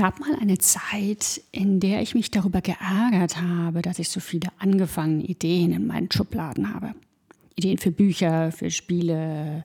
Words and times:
gab 0.00 0.18
mal 0.18 0.34
eine 0.40 0.56
Zeit, 0.56 1.42
in 1.52 1.78
der 1.78 2.00
ich 2.00 2.14
mich 2.14 2.30
darüber 2.30 2.62
geärgert 2.62 3.36
habe, 3.36 3.82
dass 3.82 3.98
ich 3.98 4.08
so 4.08 4.18
viele 4.18 4.48
angefangene 4.58 5.24
Ideen 5.24 5.74
in 5.74 5.86
meinen 5.86 6.10
Schubladen 6.10 6.72
habe. 6.72 6.94
Ideen 7.54 7.76
für 7.76 7.90
Bücher, 7.90 8.50
für 8.50 8.70
Spiele, 8.70 9.62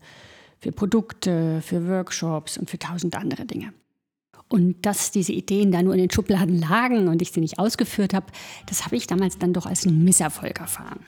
für 0.59 0.73
Produkte, 0.73 1.61
für 1.61 1.87
Workshops 1.87 2.57
und 2.57 2.69
für 2.69 2.77
tausend 2.77 3.15
andere 3.15 3.45
Dinge. 3.45 3.73
Und 4.49 4.85
dass 4.85 5.11
diese 5.11 5.31
Ideen 5.31 5.71
da 5.71 5.81
nur 5.81 5.93
in 5.93 6.01
den 6.01 6.11
Schubladen 6.11 6.59
lagen 6.59 7.07
und 7.07 7.21
ich 7.21 7.31
sie 7.31 7.39
nicht 7.39 7.57
ausgeführt 7.57 8.13
habe, 8.13 8.25
das 8.65 8.83
habe 8.83 8.97
ich 8.97 9.07
damals 9.07 9.37
dann 9.37 9.53
doch 9.53 9.65
als 9.65 9.87
einen 9.87 10.03
Misserfolg 10.03 10.59
erfahren. 10.59 10.99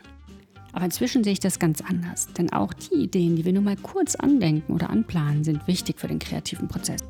Aber 0.78 0.86
inzwischen 0.86 1.24
sehe 1.24 1.34
ich 1.34 1.40
das 1.40 1.58
ganz 1.58 1.82
anders, 1.82 2.28
denn 2.38 2.54
auch 2.54 2.72
die 2.72 2.98
Ideen, 2.98 3.36
die 3.36 3.46
wir 3.46 3.52
nur 3.52 3.64
mal 3.64 3.78
kurz 3.78 4.14
andenken 4.14 4.74
oder 4.74 4.92
anplanen, 4.92 5.44
sind 5.44 5.66
wichtig 5.66 6.00
für 6.00 6.08
den 6.08 6.20
kreativen 6.20 6.68
Prozess. 6.68 7.02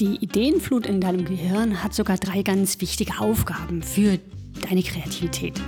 Die 0.00 0.16
Ideenflut 0.24 0.86
in 0.86 1.02
deinem 1.02 1.26
Gehirn 1.26 1.82
hat 1.84 1.92
sogar 1.92 2.16
drei 2.16 2.40
ganz 2.40 2.80
wichtige 2.80 3.20
Aufgaben 3.20 3.82
für 3.82 4.18
deine 4.66 4.82
Kreativität. 4.82 5.60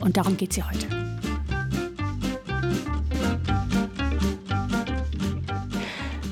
Und 0.00 0.16
darum 0.16 0.38
geht 0.38 0.54
sie 0.54 0.62
heute. 0.62 0.86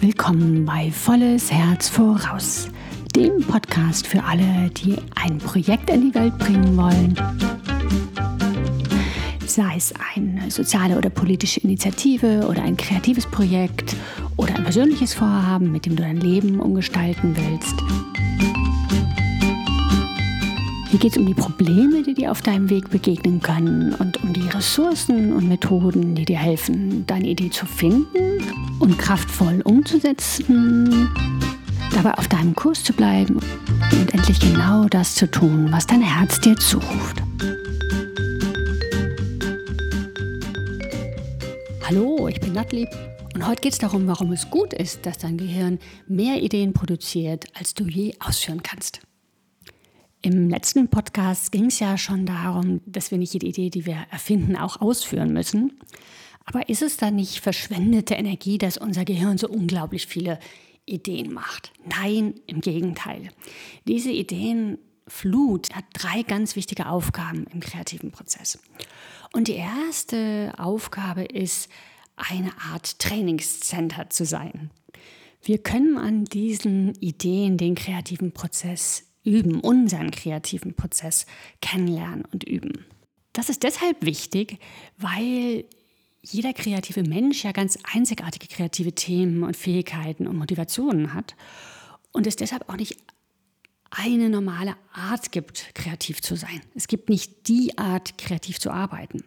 Willkommen 0.01 0.65
bei 0.65 0.91
Volles 0.91 1.53
Herz 1.53 1.91
voraus, 1.91 2.71
dem 3.15 3.43
Podcast 3.43 4.07
für 4.07 4.25
alle, 4.25 4.71
die 4.71 4.97
ein 5.17 5.37
Projekt 5.37 5.91
in 5.91 6.11
die 6.11 6.15
Welt 6.15 6.39
bringen 6.39 6.79
wollen 6.79 7.60
sei 9.55 9.75
es 9.77 9.93
eine 10.15 10.51
soziale 10.51 10.97
oder 10.97 11.11
politische 11.11 11.61
Initiative 11.61 12.47
oder 12.49 12.63
ein 12.63 12.77
kreatives 12.77 13.27
Projekt 13.27 13.97
oder 14.37 14.55
ein 14.57 14.65
persönliches 14.65 15.15
Vorhaben, 15.15 15.73
mit 15.73 15.87
dem 15.87 15.97
du 15.97 16.03
dein 16.03 16.19
Leben 16.19 16.61
umgestalten 16.61 17.37
willst. 17.37 17.75
Hier 20.91 20.99
geht 20.99 21.13
es 21.13 21.19
um 21.19 21.27
die 21.27 21.35
Probleme, 21.35 22.03
die 22.03 22.15
dir 22.15 22.33
auf 22.33 22.43
deinem 22.43 22.69
Weg 22.69 22.91
begegnen 22.91 23.41
können 23.41 23.95
und 23.95 24.23
um 24.25 24.33
die 24.33 24.49
Ressourcen 24.49 25.33
und 25.33 25.49
Methoden, 25.49 26.17
die 26.17 26.25
dir 26.25 26.39
helfen, 26.39 27.07
deine 27.07 27.29
Idee 27.29 27.51
zu 27.51 27.65
finden 27.65 28.43
und 28.81 28.99
kraftvoll 28.99 29.61
umzusetzen, 29.63 31.09
dabei 31.93 32.15
auf 32.15 32.27
deinem 32.27 32.57
Kurs 32.57 32.83
zu 32.83 32.93
bleiben 32.93 33.39
und 33.93 34.15
endlich 34.15 34.41
genau 34.41 34.87
das 34.87 35.15
zu 35.15 35.31
tun, 35.31 35.69
was 35.71 35.87
dein 35.87 36.03
Herz 36.03 36.41
dir 36.41 36.57
zuruft. 36.57 37.23
Ich 42.31 42.41
bin 42.41 42.53
Natalie 42.53 42.89
und 43.35 43.45
heute 43.45 43.61
geht 43.61 43.73
es 43.73 43.79
darum, 43.81 44.07
warum 44.07 44.31
es 44.31 44.51
gut 44.51 44.73
ist, 44.73 45.05
dass 45.05 45.19
dein 45.19 45.37
Gehirn 45.37 45.81
mehr 46.07 46.41
Ideen 46.41 46.73
produziert, 46.73 47.47
als 47.55 47.75
du 47.75 47.87
je 47.87 48.15
ausführen 48.21 48.63
kannst. 48.63 49.01
Im 50.23 50.49
letzten 50.49 50.89
Podcast 50.89 51.51
ging 51.51 51.67
es 51.67 51.81
ja 51.81 51.99
schon 51.99 52.27
darum, 52.27 52.83
dass 52.87 53.11
wir 53.11 53.19
nicht 53.19 53.33
jede 53.33 53.47
Idee, 53.47 53.71
die 53.71 53.85
wir 53.85 54.07
erfinden, 54.13 54.55
auch 54.55 54.81
ausführen 54.81 55.33
müssen. 55.33 55.81
Aber 56.45 56.69
ist 56.69 56.83
es 56.83 56.97
dann 56.99 57.17
nicht 57.17 57.41
verschwendete 57.41 58.15
Energie, 58.15 58.59
dass 58.59 58.79
unser 58.79 59.05
Gehirn 59.05 59.37
so 59.37 59.49
unglaublich 59.49 60.07
viele 60.07 60.39
Ideen 60.87 61.33
macht? 61.33 61.73
Nein, 61.85 62.35
im 62.47 62.61
Gegenteil. 62.61 63.31
Diese 63.89 64.13
Ideenflut 64.13 65.75
hat 65.75 65.85
drei 65.95 66.23
ganz 66.23 66.55
wichtige 66.55 66.91
Aufgaben 66.91 67.47
im 67.53 67.59
kreativen 67.59 68.13
Prozess. 68.13 68.61
Und 69.33 69.49
die 69.49 69.57
erste 69.57 70.53
Aufgabe 70.59 71.25
ist, 71.25 71.69
eine 72.21 72.53
Art 72.71 72.99
Trainingscenter 72.99 74.11
zu 74.11 74.25
sein. 74.25 74.71
Wir 75.43 75.59
können 75.59 75.97
an 75.97 76.25
diesen 76.25 76.95
Ideen 76.97 77.57
den 77.57 77.75
kreativen 77.75 78.33
Prozess 78.33 79.05
üben, 79.25 79.61
unseren 79.61 80.11
kreativen 80.11 80.75
Prozess 80.75 81.27
kennenlernen 81.61 82.25
und 82.33 82.45
üben. 82.45 82.85
Das 83.33 83.49
ist 83.49 83.63
deshalb 83.63 84.05
wichtig, 84.05 84.59
weil 84.99 85.65
jeder 86.23 86.53
kreative 86.53 87.03
Mensch 87.03 87.45
ja 87.45 87.53
ganz 87.53 87.79
einzigartige 87.83 88.47
kreative 88.47 88.93
Themen 88.93 89.43
und 89.43 89.57
Fähigkeiten 89.57 90.27
und 90.27 90.37
Motivationen 90.37 91.15
hat 91.15 91.35
und 92.13 92.27
es 92.27 92.37
deshalb 92.37 92.69
auch 92.69 92.77
nicht 92.77 92.97
eine 93.91 94.31
normale 94.31 94.77
Art 94.93 95.33
gibt, 95.33 95.75
kreativ 95.75 96.23
zu 96.23 96.37
sein. 96.37 96.61
Es 96.75 96.87
gibt 96.87 97.09
nicht 97.09 97.49
die 97.49 97.77
Art, 97.79 98.19
kreativ 98.19 98.61
zu 98.61 98.71
arbeiten. 98.71 99.25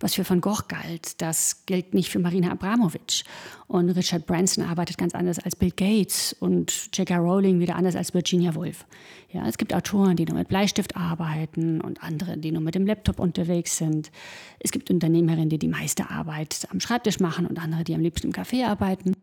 Was 0.00 0.14
für 0.14 0.28
Van 0.28 0.40
Gogh 0.40 0.62
galt, 0.68 1.20
das 1.20 1.64
gilt 1.66 1.94
nicht 1.94 2.10
für 2.10 2.18
Marina 2.18 2.50
Abramovic. 2.50 3.24
Und 3.66 3.90
Richard 3.90 4.26
Branson 4.26 4.64
arbeitet 4.64 4.98
ganz 4.98 5.14
anders 5.14 5.38
als 5.38 5.56
Bill 5.56 5.70
Gates 5.70 6.34
und 6.40 6.90
J.K. 6.96 7.16
Rowling 7.16 7.60
wieder 7.60 7.76
anders 7.76 7.96
als 7.96 8.14
Virginia 8.14 8.54
Woolf. 8.54 8.84
Ja, 9.32 9.46
es 9.46 9.58
gibt 9.58 9.72
Autoren, 9.72 10.16
die 10.16 10.24
nur 10.24 10.36
mit 10.36 10.48
Bleistift 10.48 10.96
arbeiten 10.96 11.80
und 11.80 12.02
andere, 12.02 12.36
die 12.36 12.50
nur 12.52 12.62
mit 12.62 12.74
dem 12.74 12.86
Laptop 12.86 13.20
unterwegs 13.20 13.76
sind. 13.76 14.10
Es 14.58 14.72
gibt 14.72 14.90
Unternehmerinnen, 14.90 15.48
die 15.48 15.58
die 15.58 15.68
meiste 15.68 16.10
Arbeit 16.10 16.66
am 16.70 16.80
Schreibtisch 16.80 17.20
machen 17.20 17.46
und 17.46 17.58
andere, 17.58 17.84
die 17.84 17.94
am 17.94 18.00
liebsten 18.00 18.28
im 18.28 18.32
Café 18.32 18.66
arbeiten. 18.66 19.14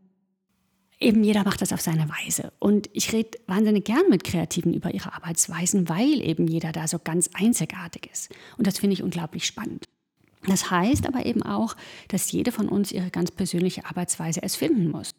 Eben 0.99 1.23
jeder 1.23 1.43
macht 1.43 1.61
das 1.61 1.73
auf 1.73 1.81
seine 1.81 2.09
Weise. 2.09 2.51
Und 2.59 2.89
ich 2.93 3.13
rede 3.13 3.37
wahnsinnig 3.45 3.85
gern 3.85 4.09
mit 4.09 4.23
Kreativen 4.23 4.73
über 4.73 4.93
ihre 4.93 5.13
Arbeitsweisen, 5.13 5.89
weil 5.89 6.21
eben 6.21 6.47
jeder 6.47 6.71
da 6.71 6.87
so 6.87 6.97
ganz 6.97 7.29
einzigartig 7.33 8.09
ist. 8.11 8.33
Und 8.57 8.65
das 8.65 8.79
finde 8.79 8.95
ich 8.95 9.03
unglaublich 9.03 9.45
spannend. 9.45 9.85
Das 10.45 10.69
heißt 10.71 11.07
aber 11.07 11.25
eben 11.25 11.43
auch, 11.43 11.75
dass 12.07 12.31
jede 12.31 12.51
von 12.51 12.69
uns 12.69 12.91
ihre 12.91 13.09
ganz 13.09 13.31
persönliche 13.31 13.85
Arbeitsweise 13.85 14.41
erst 14.41 14.57
finden 14.57 14.89
muss. 14.89 15.15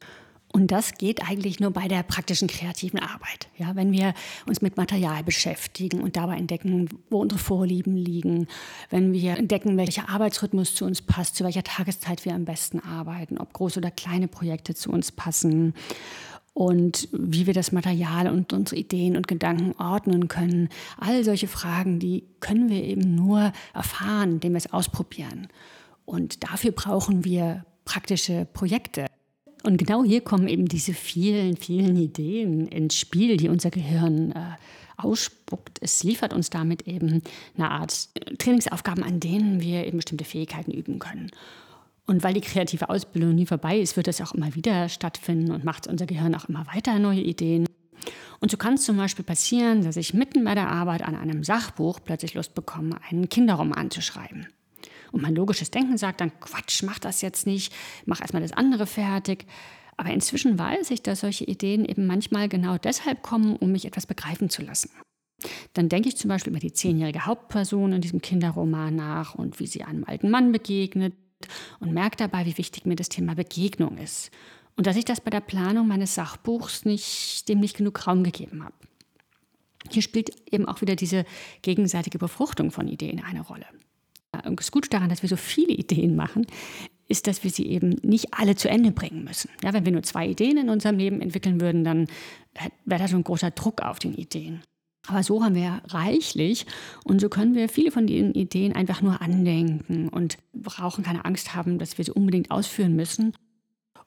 Und 0.50 0.70
das 0.70 0.94
geht 0.94 1.28
eigentlich 1.28 1.60
nur 1.60 1.70
bei 1.72 1.88
der 1.88 2.02
praktischen 2.02 2.48
kreativen 2.48 2.98
Arbeit. 2.98 3.48
Ja, 3.58 3.76
wenn 3.76 3.92
wir 3.92 4.14
uns 4.46 4.62
mit 4.62 4.78
Material 4.78 5.22
beschäftigen 5.22 6.00
und 6.00 6.16
dabei 6.16 6.36
entdecken, 6.36 6.88
wo 7.10 7.20
unsere 7.20 7.38
Vorlieben 7.38 7.96
liegen, 7.96 8.48
wenn 8.88 9.12
wir 9.12 9.36
entdecken, 9.36 9.76
welcher 9.76 10.08
Arbeitsrhythmus 10.08 10.74
zu 10.74 10.86
uns 10.86 11.02
passt, 11.02 11.36
zu 11.36 11.44
welcher 11.44 11.64
Tageszeit 11.64 12.24
wir 12.24 12.34
am 12.34 12.46
besten 12.46 12.80
arbeiten, 12.80 13.36
ob 13.36 13.52
große 13.52 13.78
oder 13.78 13.90
kleine 13.90 14.26
Projekte 14.26 14.74
zu 14.74 14.90
uns 14.90 15.12
passen 15.12 15.74
und 16.54 17.08
wie 17.12 17.46
wir 17.46 17.54
das 17.54 17.72
Material 17.72 18.28
und 18.28 18.52
unsere 18.52 18.80
Ideen 18.80 19.16
und 19.16 19.28
Gedanken 19.28 19.74
ordnen 19.80 20.28
können. 20.28 20.68
All 20.98 21.22
solche 21.22 21.48
Fragen, 21.48 21.98
die 21.98 22.24
können 22.40 22.68
wir 22.68 22.82
eben 22.82 23.14
nur 23.14 23.52
erfahren, 23.74 24.32
indem 24.32 24.52
wir 24.52 24.58
es 24.58 24.72
ausprobieren. 24.72 25.48
Und 26.04 26.42
dafür 26.42 26.72
brauchen 26.72 27.24
wir 27.24 27.64
praktische 27.84 28.46
Projekte. 28.52 29.06
Und 29.62 29.76
genau 29.76 30.04
hier 30.04 30.20
kommen 30.20 30.48
eben 30.48 30.66
diese 30.66 30.94
vielen, 30.94 31.56
vielen 31.56 31.96
Ideen 31.96 32.68
ins 32.68 32.96
Spiel, 32.96 33.36
die 33.36 33.48
unser 33.48 33.70
Gehirn 33.70 34.32
äh, 34.32 34.56
ausspuckt. 34.96 35.78
Es 35.80 36.02
liefert 36.02 36.32
uns 36.32 36.50
damit 36.50 36.82
eben 36.86 37.22
eine 37.56 37.70
Art 37.70 38.08
Trainingsaufgaben, 38.38 39.02
an 39.02 39.20
denen 39.20 39.60
wir 39.60 39.86
eben 39.86 39.98
bestimmte 39.98 40.24
Fähigkeiten 40.24 40.70
üben 40.70 40.98
können. 40.98 41.30
Und 42.08 42.24
weil 42.24 42.32
die 42.32 42.40
kreative 42.40 42.88
Ausbildung 42.88 43.34
nie 43.34 43.44
vorbei 43.44 43.78
ist, 43.78 43.98
wird 43.98 44.06
das 44.06 44.22
auch 44.22 44.32
immer 44.32 44.54
wieder 44.54 44.88
stattfinden 44.88 45.52
und 45.52 45.62
macht 45.62 45.86
unser 45.86 46.06
Gehirn 46.06 46.34
auch 46.34 46.46
immer 46.46 46.66
weiter 46.74 46.98
neue 46.98 47.20
Ideen. 47.20 47.66
Und 48.40 48.50
so 48.50 48.56
kann 48.56 48.74
es 48.74 48.84
zum 48.84 48.96
Beispiel 48.96 49.26
passieren, 49.26 49.84
dass 49.84 49.98
ich 49.98 50.14
mitten 50.14 50.42
bei 50.42 50.54
der 50.54 50.70
Arbeit 50.70 51.02
an 51.02 51.14
einem 51.14 51.44
Sachbuch 51.44 52.00
plötzlich 52.02 52.32
Lust 52.32 52.54
bekomme, 52.54 52.98
einen 53.10 53.28
Kinderroman 53.28 53.90
zu 53.90 54.00
schreiben. 54.00 54.46
Und 55.12 55.20
mein 55.20 55.34
logisches 55.34 55.70
Denken 55.70 55.98
sagt 55.98 56.22
dann, 56.22 56.32
Quatsch, 56.40 56.82
mach 56.82 56.98
das 56.98 57.20
jetzt 57.20 57.46
nicht, 57.46 57.74
mach 58.06 58.22
erstmal 58.22 58.40
das 58.40 58.52
andere 58.52 58.86
fertig. 58.86 59.44
Aber 59.98 60.08
inzwischen 60.08 60.58
weiß 60.58 60.90
ich, 60.92 61.02
dass 61.02 61.20
solche 61.20 61.44
Ideen 61.44 61.84
eben 61.84 62.06
manchmal 62.06 62.48
genau 62.48 62.78
deshalb 62.78 63.22
kommen, 63.22 63.54
um 63.56 63.70
mich 63.70 63.84
etwas 63.84 64.06
begreifen 64.06 64.48
zu 64.48 64.62
lassen. 64.62 64.90
Dann 65.74 65.90
denke 65.90 66.08
ich 66.08 66.16
zum 66.16 66.28
Beispiel 66.28 66.52
über 66.52 66.60
die 66.60 66.72
zehnjährige 66.72 67.26
Hauptperson 67.26 67.92
in 67.92 68.00
diesem 68.00 68.22
Kinderroman 68.22 68.96
nach 68.96 69.34
und 69.34 69.60
wie 69.60 69.66
sie 69.66 69.84
einem 69.84 70.04
alten 70.04 70.30
Mann 70.30 70.52
begegnet 70.52 71.12
und 71.80 71.92
merke 71.92 72.16
dabei, 72.16 72.46
wie 72.46 72.58
wichtig 72.58 72.86
mir 72.86 72.96
das 72.96 73.08
Thema 73.08 73.34
Begegnung 73.34 73.98
ist 73.98 74.30
und 74.78 74.86
dass 74.86 74.96
ich 74.96 75.04
das 75.04 75.20
bei 75.20 75.30
der 75.30 75.40
Planung 75.40 75.88
meines 75.88 76.14
Sachbuchs 76.14 76.84
nicht, 76.84 77.48
dem 77.48 77.58
nicht 77.58 77.76
genug 77.76 78.06
Raum 78.06 78.22
gegeben 78.22 78.64
habe. 78.64 78.74
Hier 79.90 80.02
spielt 80.02 80.30
eben 80.52 80.66
auch 80.66 80.80
wieder 80.80 80.94
diese 80.94 81.24
gegenseitige 81.62 82.18
Befruchtung 82.18 82.70
von 82.70 82.86
Ideen 82.86 83.22
eine 83.22 83.40
Rolle. 83.40 83.66
Und 84.44 84.60
das 84.60 84.70
Gute 84.70 84.88
daran, 84.88 85.08
dass 85.08 85.22
wir 85.22 85.28
so 85.28 85.36
viele 85.36 85.72
Ideen 85.72 86.14
machen, 86.14 86.46
ist, 87.08 87.26
dass 87.26 87.42
wir 87.42 87.50
sie 87.50 87.66
eben 87.66 87.96
nicht 88.02 88.34
alle 88.34 88.54
zu 88.54 88.68
Ende 88.68 88.92
bringen 88.92 89.24
müssen. 89.24 89.50
Ja, 89.64 89.72
wenn 89.72 89.84
wir 89.84 89.92
nur 89.92 90.02
zwei 90.04 90.28
Ideen 90.28 90.58
in 90.58 90.68
unserem 90.68 90.98
Leben 90.98 91.20
entwickeln 91.20 91.60
würden, 91.60 91.82
dann 91.82 92.06
wäre 92.84 93.00
da 93.00 93.08
schon 93.08 93.20
ein 93.20 93.24
großer 93.24 93.50
Druck 93.50 93.80
auf 93.80 93.98
den 93.98 94.14
Ideen. 94.14 94.62
Aber 95.08 95.22
so 95.22 95.42
haben 95.42 95.54
wir 95.54 95.80
reichlich 95.88 96.66
und 97.02 97.18
so 97.20 97.30
können 97.30 97.54
wir 97.54 97.70
viele 97.70 97.90
von 97.90 98.06
den 98.06 98.32
Ideen 98.34 98.74
einfach 98.74 99.00
nur 99.00 99.22
andenken 99.22 100.10
und 100.10 100.36
brauchen 100.52 101.02
keine 101.02 101.24
Angst 101.24 101.54
haben, 101.54 101.78
dass 101.78 101.96
wir 101.96 102.04
sie 102.04 102.12
unbedingt 102.12 102.50
ausführen 102.50 102.94
müssen. 102.94 103.32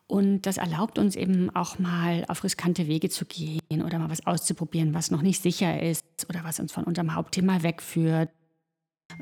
Und 0.06 0.44
das 0.44 0.58
erlaubt 0.58 1.00
uns 1.00 1.16
eben 1.16 1.50
auch 1.56 1.80
mal 1.80 2.24
auf 2.28 2.44
riskante 2.44 2.88
Wege 2.88 3.10
zu 3.10 3.26
gehen 3.26 3.82
oder 3.84 3.98
mal 3.98 4.12
was 4.12 4.28
auszuprobieren, 4.28 4.94
was 4.94 5.10
noch 5.10 5.24
nicht 5.24 5.42
sicher 5.42 5.82
ist 5.82 6.06
oder 6.30 6.44
was 6.44 6.60
uns 6.60 6.72
von 6.72 6.84
unserem 6.84 7.16
Hauptthema 7.16 7.64
wegführt. 7.64 8.30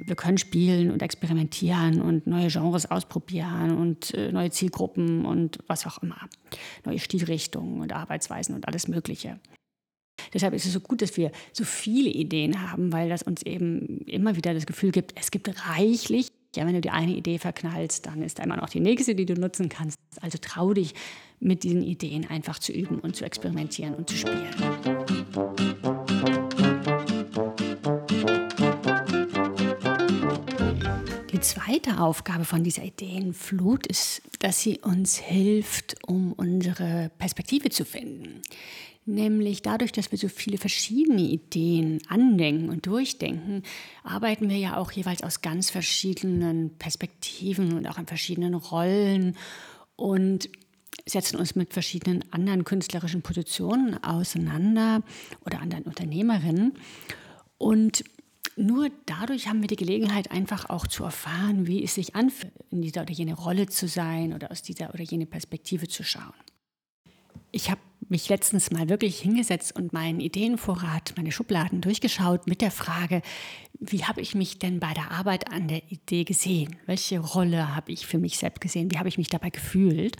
Wir 0.03 0.15
können 0.15 0.37
spielen 0.37 0.91
und 0.91 1.01
experimentieren 1.01 2.01
und 2.01 2.27
neue 2.27 2.47
Genres 2.47 2.91
ausprobieren 2.91 3.77
und 3.77 4.13
äh, 4.13 4.31
neue 4.33 4.51
Zielgruppen 4.51 5.25
und 5.25 5.59
was 5.67 5.87
auch 5.87 6.03
immer. 6.03 6.27
Neue 6.85 6.99
Stilrichtungen 6.99 7.79
und 7.81 7.93
Arbeitsweisen 7.93 8.53
und 8.53 8.67
alles 8.67 8.87
Mögliche. 8.87 9.39
Deshalb 10.33 10.53
ist 10.53 10.65
es 10.65 10.73
so 10.73 10.79
gut, 10.79 11.01
dass 11.01 11.17
wir 11.17 11.31
so 11.53 11.63
viele 11.63 12.09
Ideen 12.09 12.61
haben, 12.69 12.91
weil 12.91 13.09
das 13.09 13.23
uns 13.23 13.41
eben 13.43 13.99
immer 14.05 14.35
wieder 14.35 14.53
das 14.53 14.65
Gefühl 14.65 14.91
gibt, 14.91 15.13
es 15.19 15.31
gibt 15.31 15.49
reichlich. 15.69 16.29
Ja, 16.55 16.65
wenn 16.65 16.73
du 16.73 16.81
die 16.81 16.89
eine 16.89 17.11
Idee 17.11 17.37
verknallst, 17.37 18.07
dann 18.07 18.23
ist 18.23 18.39
da 18.39 18.43
immer 18.43 18.57
noch 18.57 18.69
die 18.69 18.79
nächste, 18.79 19.13
die 19.13 19.25
du 19.25 19.35
nutzen 19.35 19.69
kannst. 19.69 19.99
Also 20.19 20.39
trau 20.41 20.73
dich, 20.73 20.95
mit 21.39 21.63
diesen 21.63 21.83
Ideen 21.83 22.29
einfach 22.29 22.59
zu 22.59 22.71
üben 22.71 22.99
und 22.99 23.15
zu 23.15 23.23
experimentieren 23.23 23.95
und 23.95 24.09
zu 24.09 24.17
spielen. 24.17 24.47
Die 31.31 31.39
zweite 31.39 32.01
Aufgabe 32.01 32.43
von 32.43 32.63
dieser 32.63 32.83
Ideenflut 32.83 33.87
ist, 33.87 34.21
dass 34.39 34.61
sie 34.61 34.79
uns 34.79 35.17
hilft, 35.17 35.95
um 36.05 36.33
unsere 36.33 37.11
Perspektive 37.17 37.69
zu 37.69 37.85
finden. 37.85 38.41
Nämlich 39.09 39.63
dadurch, 39.63 39.91
dass 39.91 40.11
wir 40.11 40.19
so 40.19 40.27
viele 40.27 40.59
verschiedene 40.59 41.23
Ideen 41.23 41.99
andenken 42.09 42.69
und 42.69 42.85
durchdenken, 42.85 43.63
arbeiten 44.03 44.49
wir 44.49 44.57
ja 44.57 44.77
auch 44.77 44.91
jeweils 44.91 45.23
aus 45.23 45.41
ganz 45.41 45.71
verschiedenen 45.71 46.77
Perspektiven 46.77 47.73
und 47.73 47.87
auch 47.87 47.97
in 47.97 48.05
verschiedenen 48.05 48.53
Rollen 48.53 49.35
und 49.95 50.51
setzen 51.07 51.37
uns 51.39 51.55
mit 51.55 51.73
verschiedenen 51.73 52.23
anderen 52.31 52.65
künstlerischen 52.65 53.23
Positionen 53.23 54.03
auseinander 54.03 55.01
oder 55.43 55.59
anderen 55.59 55.85
Unternehmerinnen. 55.85 56.73
Und 57.57 58.03
nur 58.57 58.91
dadurch 59.07 59.47
haben 59.47 59.61
wir 59.61 59.67
die 59.67 59.75
Gelegenheit, 59.75 60.29
einfach 60.29 60.69
auch 60.69 60.85
zu 60.85 61.03
erfahren, 61.03 61.65
wie 61.65 61.83
es 61.83 61.95
sich 61.95 62.15
anfühlt, 62.15 62.53
in 62.69 62.83
dieser 62.83 63.01
oder 63.01 63.13
jene 63.13 63.33
Rolle 63.33 63.65
zu 63.65 63.87
sein 63.87 64.33
oder 64.33 64.51
aus 64.51 64.61
dieser 64.61 64.93
oder 64.93 65.01
jene 65.01 65.25
Perspektive 65.25 65.87
zu 65.87 66.03
schauen. 66.03 66.33
Ich 67.51 67.71
habe 67.71 67.81
mich 68.09 68.27
letztens 68.29 68.71
mal 68.71 68.89
wirklich 68.89 69.19
hingesetzt 69.19 69.75
und 69.75 69.93
meinen 69.93 70.19
Ideenvorrat, 70.19 71.13
meine 71.15 71.31
Schubladen 71.31 71.81
durchgeschaut 71.81 72.47
mit 72.47 72.61
der 72.61 72.71
Frage, 72.71 73.21
wie 73.79 74.03
habe 74.03 74.21
ich 74.21 74.35
mich 74.35 74.59
denn 74.59 74.79
bei 74.79 74.93
der 74.93 75.11
Arbeit 75.11 75.51
an 75.51 75.67
der 75.67 75.83
Idee 75.91 76.23
gesehen? 76.23 76.75
Welche 76.85 77.19
Rolle 77.19 77.75
habe 77.75 77.91
ich 77.91 78.07
für 78.07 78.17
mich 78.17 78.37
selbst 78.37 78.61
gesehen? 78.61 78.91
Wie 78.91 78.97
habe 78.97 79.09
ich 79.09 79.17
mich 79.17 79.29
dabei 79.29 79.49
gefühlt? 79.49 80.17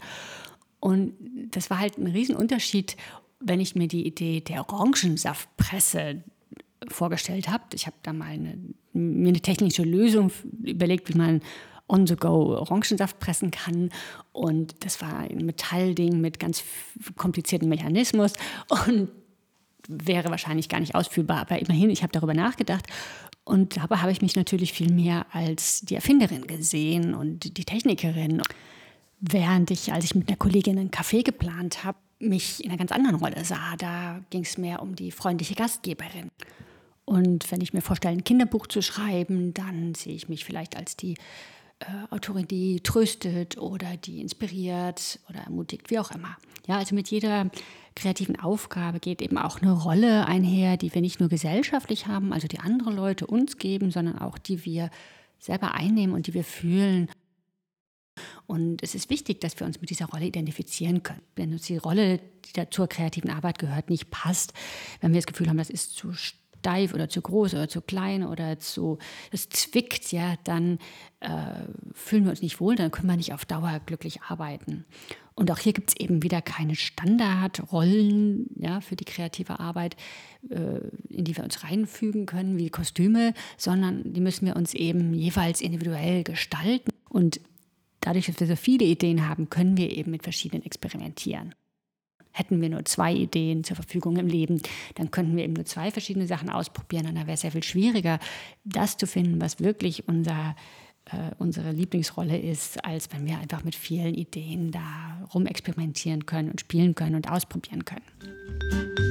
Und 0.78 1.14
das 1.50 1.68
war 1.68 1.78
halt 1.78 1.98
ein 1.98 2.06
Riesenunterschied, 2.06 2.96
wenn 3.40 3.60
ich 3.60 3.74
mir 3.74 3.88
die 3.88 4.06
Idee 4.06 4.40
der 4.40 4.68
Orangensaftpresse 4.68 6.22
vorgestellt 6.88 7.48
habe. 7.48 7.64
Ich 7.74 7.86
habe 7.86 7.96
da 8.02 8.12
mal 8.12 8.28
eine, 8.30 8.56
mir 8.92 9.28
eine 9.28 9.40
technische 9.40 9.82
Lösung 9.82 10.30
überlegt, 10.62 11.12
wie 11.12 11.18
man 11.18 11.42
on 11.90 12.06
the 12.06 12.16
go 12.16 12.56
Orangensaft 12.56 13.18
pressen 13.18 13.50
kann. 13.50 13.90
Und 14.32 14.84
das 14.84 15.00
war 15.02 15.18
ein 15.18 15.44
Metallding 15.44 16.20
mit 16.20 16.38
ganz 16.38 16.62
komplizierten 17.16 17.68
Mechanismus 17.68 18.32
und 18.68 19.10
wäre 19.88 20.30
wahrscheinlich 20.30 20.68
gar 20.68 20.80
nicht 20.80 20.94
ausführbar. 20.94 21.38
Aber 21.38 21.58
immerhin, 21.58 21.90
ich 21.90 22.02
habe 22.02 22.12
darüber 22.12 22.34
nachgedacht. 22.34 22.86
Und 23.44 23.76
dabei 23.76 23.96
habe 23.96 24.12
ich 24.12 24.22
mich 24.22 24.36
natürlich 24.36 24.72
viel 24.72 24.92
mehr 24.92 25.26
als 25.32 25.80
die 25.80 25.96
Erfinderin 25.96 26.46
gesehen 26.46 27.14
und 27.14 27.56
die 27.56 27.64
Technikerin. 27.64 28.42
Während 29.20 29.70
ich, 29.70 29.92
als 29.92 30.04
ich 30.04 30.14
mit 30.14 30.28
einer 30.28 30.36
Kollegin 30.36 30.78
einen 30.78 30.90
Kaffee 30.90 31.22
geplant 31.22 31.84
habe, 31.84 31.98
mich 32.20 32.62
in 32.62 32.70
einer 32.70 32.78
ganz 32.78 32.92
anderen 32.92 33.16
Rolle 33.16 33.44
sah. 33.44 33.76
Da 33.78 34.20
ging 34.30 34.42
es 34.42 34.58
mehr 34.58 34.82
um 34.82 34.94
die 34.94 35.10
freundliche 35.10 35.54
Gastgeberin. 35.54 36.30
Und 37.04 37.50
wenn 37.50 37.60
ich 37.60 37.72
mir 37.72 37.80
vorstelle, 37.80 38.14
ein 38.14 38.24
Kinderbuch 38.24 38.66
zu 38.66 38.82
schreiben, 38.82 39.52
dann 39.52 39.94
sehe 39.94 40.14
ich 40.14 40.28
mich 40.28 40.44
vielleicht 40.44 40.76
als 40.76 40.96
die 40.96 41.16
äh, 41.80 42.14
Autorin, 42.14 42.46
die 42.46 42.80
tröstet 42.80 43.58
oder 43.58 43.96
die 43.96 44.20
inspiriert 44.20 45.18
oder 45.28 45.40
ermutigt, 45.40 45.90
wie 45.90 45.98
auch 45.98 46.10
immer. 46.10 46.36
Ja, 46.66 46.78
also 46.78 46.94
mit 46.94 47.08
jeder 47.08 47.50
kreativen 47.96 48.38
Aufgabe 48.38 49.00
geht 49.00 49.22
eben 49.22 49.38
auch 49.38 49.60
eine 49.60 49.72
Rolle 49.72 50.26
einher, 50.26 50.76
die 50.76 50.94
wir 50.94 51.00
nicht 51.00 51.20
nur 51.20 51.28
gesellschaftlich 51.28 52.06
haben, 52.06 52.32
also 52.32 52.46
die 52.48 52.60
andere 52.60 52.92
Leute 52.92 53.26
uns 53.26 53.56
geben, 53.56 53.90
sondern 53.90 54.18
auch 54.18 54.38
die 54.38 54.64
wir 54.64 54.90
selber 55.38 55.74
einnehmen 55.74 56.14
und 56.14 56.26
die 56.26 56.34
wir 56.34 56.44
fühlen. 56.44 57.10
Und 58.46 58.82
es 58.82 58.94
ist 58.94 59.08
wichtig, 59.08 59.40
dass 59.40 59.58
wir 59.58 59.66
uns 59.66 59.80
mit 59.80 59.88
dieser 59.88 60.06
Rolle 60.06 60.26
identifizieren 60.26 61.02
können. 61.02 61.22
Wenn 61.34 61.52
uns 61.52 61.62
die 61.62 61.78
Rolle, 61.78 62.20
die 62.44 62.52
da 62.52 62.70
zur 62.70 62.88
kreativen 62.88 63.30
Arbeit 63.30 63.58
gehört, 63.58 63.88
nicht 63.88 64.10
passt, 64.10 64.52
wenn 65.00 65.12
wir 65.12 65.20
das 65.20 65.26
Gefühl 65.26 65.48
haben, 65.48 65.56
das 65.56 65.70
ist 65.70 65.94
zu 65.94 66.12
stark, 66.12 66.39
steif 66.60 66.94
oder 66.94 67.08
zu 67.08 67.22
groß 67.22 67.54
oder 67.54 67.68
zu 67.68 67.80
klein 67.80 68.24
oder 68.24 68.58
zu, 68.58 68.98
das 69.30 69.48
zwickt, 69.48 70.12
ja, 70.12 70.34
dann 70.44 70.78
äh, 71.20 71.28
fühlen 71.92 72.24
wir 72.24 72.30
uns 72.30 72.42
nicht 72.42 72.60
wohl, 72.60 72.76
dann 72.76 72.90
können 72.90 73.08
wir 73.08 73.16
nicht 73.16 73.32
auf 73.32 73.44
Dauer 73.44 73.80
glücklich 73.84 74.22
arbeiten. 74.22 74.84
Und 75.34 75.50
auch 75.50 75.58
hier 75.58 75.72
gibt 75.72 75.90
es 75.90 75.96
eben 75.96 76.22
wieder 76.22 76.42
keine 76.42 76.74
Standardrollen 76.74 78.50
ja, 78.56 78.82
für 78.82 78.94
die 78.94 79.06
kreative 79.06 79.58
Arbeit, 79.58 79.96
äh, 80.50 80.80
in 81.08 81.24
die 81.24 81.34
wir 81.34 81.44
uns 81.44 81.64
reinfügen 81.64 82.26
können, 82.26 82.58
wie 82.58 82.68
Kostüme, 82.68 83.32
sondern 83.56 84.12
die 84.12 84.20
müssen 84.20 84.44
wir 84.44 84.56
uns 84.56 84.74
eben 84.74 85.14
jeweils 85.14 85.62
individuell 85.62 86.24
gestalten. 86.24 86.90
Und 87.08 87.40
dadurch, 88.00 88.26
dass 88.26 88.38
wir 88.38 88.46
so 88.46 88.56
viele 88.56 88.84
Ideen 88.84 89.28
haben, 89.28 89.48
können 89.48 89.78
wir 89.78 89.90
eben 89.96 90.10
mit 90.10 90.24
verschiedenen 90.24 90.64
experimentieren. 90.64 91.54
Hätten 92.32 92.60
wir 92.60 92.68
nur 92.68 92.84
zwei 92.84 93.12
Ideen 93.12 93.64
zur 93.64 93.76
Verfügung 93.76 94.16
im 94.16 94.26
Leben, 94.26 94.60
dann 94.94 95.10
könnten 95.10 95.36
wir 95.36 95.44
eben 95.44 95.54
nur 95.54 95.64
zwei 95.64 95.90
verschiedene 95.90 96.26
Sachen 96.26 96.50
ausprobieren 96.50 97.06
und 97.06 97.16
dann 97.16 97.26
wäre 97.26 97.34
es 97.34 97.40
sehr 97.40 97.52
viel 97.52 97.62
schwieriger, 97.62 98.18
das 98.64 98.96
zu 98.96 99.06
finden, 99.06 99.40
was 99.40 99.60
wirklich 99.60 100.06
unser, 100.08 100.54
äh, 101.06 101.32
unsere 101.38 101.72
Lieblingsrolle 101.72 102.38
ist, 102.38 102.84
als 102.84 103.12
wenn 103.12 103.26
wir 103.26 103.38
einfach 103.38 103.64
mit 103.64 103.74
vielen 103.74 104.14
Ideen 104.14 104.70
da 104.70 105.26
rumexperimentieren 105.34 106.26
können 106.26 106.50
und 106.50 106.60
spielen 106.60 106.94
können 106.94 107.16
und 107.16 107.30
ausprobieren 107.30 107.84
können. 107.84 109.09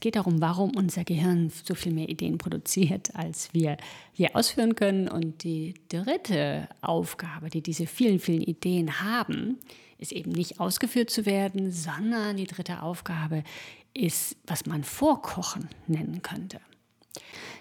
Es 0.00 0.02
geht 0.02 0.16
darum, 0.16 0.40
warum 0.40 0.74
unser 0.76 1.04
Gehirn 1.04 1.52
so 1.62 1.74
viel 1.74 1.92
mehr 1.92 2.08
Ideen 2.08 2.38
produziert, 2.38 3.14
als 3.14 3.52
wir 3.52 3.76
hier 4.14 4.34
ausführen 4.34 4.74
können. 4.74 5.08
Und 5.08 5.44
die 5.44 5.74
dritte 5.90 6.70
Aufgabe, 6.80 7.50
die 7.50 7.60
diese 7.60 7.86
vielen, 7.86 8.18
vielen 8.18 8.40
Ideen 8.40 9.02
haben, 9.02 9.58
ist 9.98 10.12
eben 10.12 10.32
nicht 10.32 10.58
ausgeführt 10.58 11.10
zu 11.10 11.26
werden, 11.26 11.70
sondern 11.70 12.38
die 12.38 12.46
dritte 12.46 12.80
Aufgabe 12.80 13.44
ist, 13.92 14.38
was 14.46 14.64
man 14.64 14.84
Vorkochen 14.84 15.68
nennen 15.86 16.22
könnte. 16.22 16.62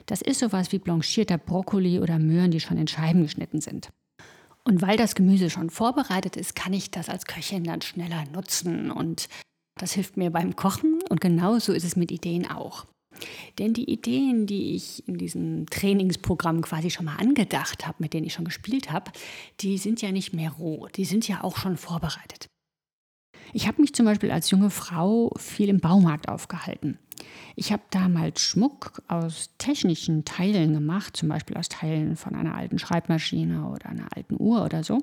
Das 0.05 0.21
ist 0.21 0.39
sowas 0.39 0.71
wie 0.71 0.79
blanchierter 0.79 1.37
Brokkoli 1.37 1.99
oder 1.99 2.19
Möhren, 2.19 2.51
die 2.51 2.61
schon 2.61 2.77
in 2.77 2.87
Scheiben 2.87 3.23
geschnitten 3.23 3.59
sind. 3.59 3.89
Und 4.63 4.81
weil 4.81 4.95
das 4.95 5.13
Gemüse 5.13 5.49
schon 5.49 5.69
vorbereitet 5.69 6.37
ist, 6.37 6.55
kann 6.55 6.71
ich 6.71 6.89
das 6.89 7.09
als 7.09 7.25
Köchin 7.25 7.65
dann 7.65 7.81
schneller 7.81 8.23
nutzen 8.31 8.91
und 8.91 9.27
das 9.79 9.93
hilft 9.93 10.17
mir 10.17 10.29
beim 10.29 10.55
Kochen 10.55 10.99
und 11.09 11.21
genauso 11.21 11.73
ist 11.73 11.83
es 11.83 11.95
mit 11.95 12.11
Ideen 12.11 12.49
auch. 12.49 12.85
Denn 13.57 13.73
die 13.73 13.89
Ideen, 13.91 14.45
die 14.45 14.75
ich 14.75 15.07
in 15.07 15.17
diesem 15.17 15.65
Trainingsprogramm 15.65 16.61
quasi 16.61 16.89
schon 16.89 17.05
mal 17.05 17.17
angedacht 17.17 17.87
habe, 17.87 17.97
mit 17.99 18.13
denen 18.13 18.27
ich 18.27 18.33
schon 18.33 18.45
gespielt 18.45 18.91
habe, 18.91 19.11
die 19.61 19.77
sind 19.77 20.01
ja 20.01 20.11
nicht 20.11 20.33
mehr 20.33 20.51
roh, 20.51 20.87
die 20.95 21.05
sind 21.05 21.27
ja 21.27 21.43
auch 21.43 21.57
schon 21.57 21.77
vorbereitet. 21.77 22.47
Ich 23.51 23.67
habe 23.67 23.81
mich 23.81 23.93
zum 23.93 24.05
Beispiel 24.05 24.31
als 24.31 24.51
junge 24.51 24.69
Frau 24.69 25.33
viel 25.37 25.69
im 25.69 25.79
Baumarkt 25.79 26.29
aufgehalten. 26.29 26.99
Ich 27.55 27.71
habe 27.71 27.81
damals 27.89 28.41
Schmuck 28.41 29.01
aus 29.07 29.49
technischen 29.57 30.23
Teilen 30.23 30.73
gemacht, 30.73 31.17
zum 31.17 31.29
Beispiel 31.29 31.57
aus 31.57 31.67
Teilen 31.67 32.15
von 32.15 32.35
einer 32.35 32.55
alten 32.55 32.79
Schreibmaschine 32.79 33.67
oder 33.67 33.87
einer 33.87 34.07
alten 34.15 34.35
Uhr 34.39 34.63
oder 34.63 34.83
so. 34.83 35.01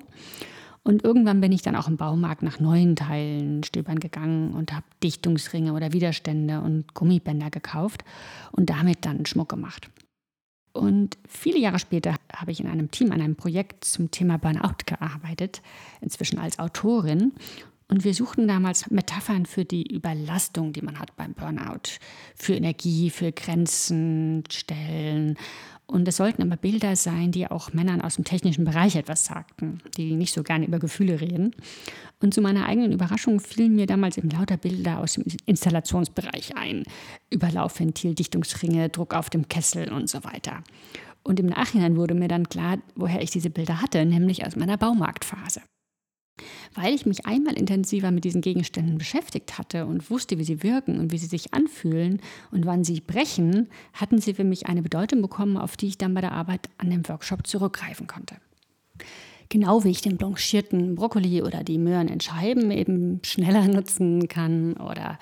Und 0.87 1.03
irgendwann 1.03 1.41
bin 1.41 1.51
ich 1.51 1.61
dann 1.61 1.75
auch 1.75 1.89
im 1.89 1.97
Baumarkt 1.97 2.43
nach 2.43 2.61
neuen 2.61 2.95
Teilen 2.95 3.61
stöbern 3.65 3.99
gegangen 3.99 4.53
und 4.53 4.71
habe 4.71 4.85
Dichtungsringe 5.03 5.73
oder 5.73 5.91
Widerstände 5.91 6.61
und 6.61 6.93
Gummibänder 6.93 7.49
gekauft 7.49 8.05
und 8.53 8.69
damit 8.69 9.05
dann 9.05 9.25
Schmuck 9.25 9.49
gemacht. 9.49 9.89
Und 10.71 11.17
viele 11.27 11.59
Jahre 11.59 11.79
später 11.79 12.15
habe 12.33 12.51
ich 12.51 12.61
in 12.61 12.67
einem 12.67 12.89
Team 12.89 13.11
an 13.11 13.19
einem 13.19 13.35
Projekt 13.35 13.83
zum 13.83 14.11
Thema 14.11 14.37
Burnout 14.37 14.85
gearbeitet, 14.85 15.61
inzwischen 15.99 16.39
als 16.39 16.57
Autorin. 16.57 17.33
Und 17.89 18.05
wir 18.05 18.13
suchten 18.13 18.47
damals 18.47 18.89
Metaphern 18.89 19.45
für 19.45 19.65
die 19.65 19.93
Überlastung, 19.93 20.71
die 20.71 20.81
man 20.81 20.99
hat 20.99 21.17
beim 21.17 21.33
Burnout, 21.33 21.99
für 22.33 22.53
Energie, 22.53 23.09
für 23.09 23.33
Grenzen 23.33 24.45
stellen 24.49 25.37
und 25.89 26.05
es 26.05 26.17
sollten 26.17 26.41
aber 26.41 26.57
Bilder 26.57 26.97
sein, 26.97 27.31
die 27.31 27.49
auch 27.49 27.71
Männern 27.71 28.01
aus 28.01 28.15
dem 28.15 28.25
technischen 28.25 28.65
Bereich 28.65 28.97
etwas 28.97 29.23
sagten, 29.23 29.81
die 29.95 30.15
nicht 30.15 30.33
so 30.33 30.43
gerne 30.43 30.65
über 30.65 30.79
Gefühle 30.79 31.21
reden. 31.21 31.55
Und 32.21 32.33
zu 32.33 32.41
meiner 32.41 32.65
eigenen 32.65 32.91
Überraschung 32.91 33.39
fielen 33.39 33.75
mir 33.75 33.85
damals 33.85 34.17
eben 34.17 34.29
lauter 34.29 34.57
Bilder 34.57 34.99
aus 34.99 35.13
dem 35.13 35.23
Installationsbereich 35.45 36.57
ein. 36.57 36.83
Überlaufventil, 37.29 38.15
Dichtungsringe, 38.15 38.89
Druck 38.89 39.13
auf 39.13 39.29
dem 39.29 39.47
Kessel 39.47 39.91
und 39.93 40.09
so 40.09 40.25
weiter. 40.25 40.61
Und 41.23 41.39
im 41.39 41.45
Nachhinein 41.45 41.95
wurde 41.95 42.15
mir 42.15 42.27
dann 42.27 42.49
klar, 42.49 42.79
woher 42.95 43.21
ich 43.21 43.31
diese 43.31 43.49
Bilder 43.49 43.81
hatte, 43.81 44.05
nämlich 44.05 44.45
aus 44.45 44.57
meiner 44.57 44.77
Baumarktphase. 44.77 45.61
Weil 46.75 46.93
ich 46.93 47.05
mich 47.05 47.25
einmal 47.25 47.55
intensiver 47.55 48.11
mit 48.11 48.23
diesen 48.23 48.41
Gegenständen 48.41 48.97
beschäftigt 48.97 49.57
hatte 49.57 49.85
und 49.85 50.09
wusste, 50.09 50.37
wie 50.37 50.43
sie 50.43 50.63
wirken 50.63 50.99
und 50.99 51.11
wie 51.11 51.17
sie 51.17 51.27
sich 51.27 51.53
anfühlen 51.53 52.21
und 52.51 52.65
wann 52.65 52.83
sie 52.83 53.01
brechen, 53.01 53.69
hatten 53.93 54.19
sie 54.19 54.33
für 54.33 54.43
mich 54.43 54.67
eine 54.67 54.81
Bedeutung 54.81 55.21
bekommen, 55.21 55.57
auf 55.57 55.77
die 55.77 55.87
ich 55.87 55.97
dann 55.97 56.13
bei 56.13 56.21
der 56.21 56.33
Arbeit 56.33 56.69
an 56.77 56.89
dem 56.89 57.07
Workshop 57.07 57.47
zurückgreifen 57.47 58.07
konnte. 58.07 58.35
Genau 59.49 59.83
wie 59.83 59.91
ich 59.91 60.01
den 60.01 60.17
blanchierten 60.17 60.95
Brokkoli 60.95 61.41
oder 61.41 61.63
die 61.63 61.77
Möhren 61.77 62.09
in 62.09 62.19
Scheiben 62.19 62.71
eben 62.71 63.21
schneller 63.23 63.67
nutzen 63.67 64.27
kann 64.27 64.73
oder 64.73 65.17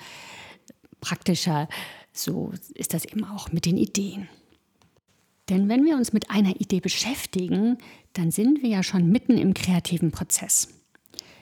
praktischer, 1.00 1.68
so 2.12 2.52
ist 2.74 2.94
das 2.94 3.04
eben 3.04 3.24
auch 3.24 3.52
mit 3.52 3.66
den 3.66 3.76
Ideen. 3.76 4.28
Denn 5.48 5.68
wenn 5.68 5.84
wir 5.84 5.96
uns 5.96 6.12
mit 6.12 6.30
einer 6.30 6.60
Idee 6.60 6.80
beschäftigen, 6.80 7.78
dann 8.14 8.30
sind 8.30 8.62
wir 8.62 8.70
ja 8.70 8.82
schon 8.82 9.08
mitten 9.10 9.38
im 9.38 9.54
kreativen 9.54 10.10
Prozess. 10.10 10.75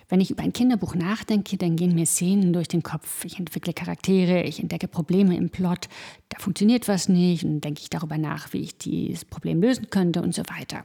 Wenn 0.09 0.21
ich 0.21 0.31
über 0.31 0.43
ein 0.43 0.53
Kinderbuch 0.53 0.95
nachdenke, 0.95 1.57
dann 1.57 1.77
gehen 1.77 1.95
mir 1.95 2.07
Szenen 2.07 2.53
durch 2.53 2.69
den 2.69 2.83
Kopf. 2.83 3.25
Ich 3.25 3.39
entwickle 3.39 3.73
Charaktere, 3.73 4.43
ich 4.43 4.61
entdecke 4.61 4.89
Probleme 4.89 5.37
im 5.37 5.51
Plot, 5.51 5.89
da 6.29 6.39
funktioniert 6.39 6.89
was 6.89 7.09
nicht 7.09 7.45
und 7.45 7.63
denke 7.63 7.81
ich 7.83 7.91
darüber 7.91 8.19
nach, 8.19 8.53
wie 8.53 8.61
ich 8.61 8.77
dieses 8.77 9.25
Problem 9.25 9.63
lösen 9.63 9.91
könnte 9.91 10.23
und 10.23 10.35
so 10.35 10.43
weiter. 10.43 10.85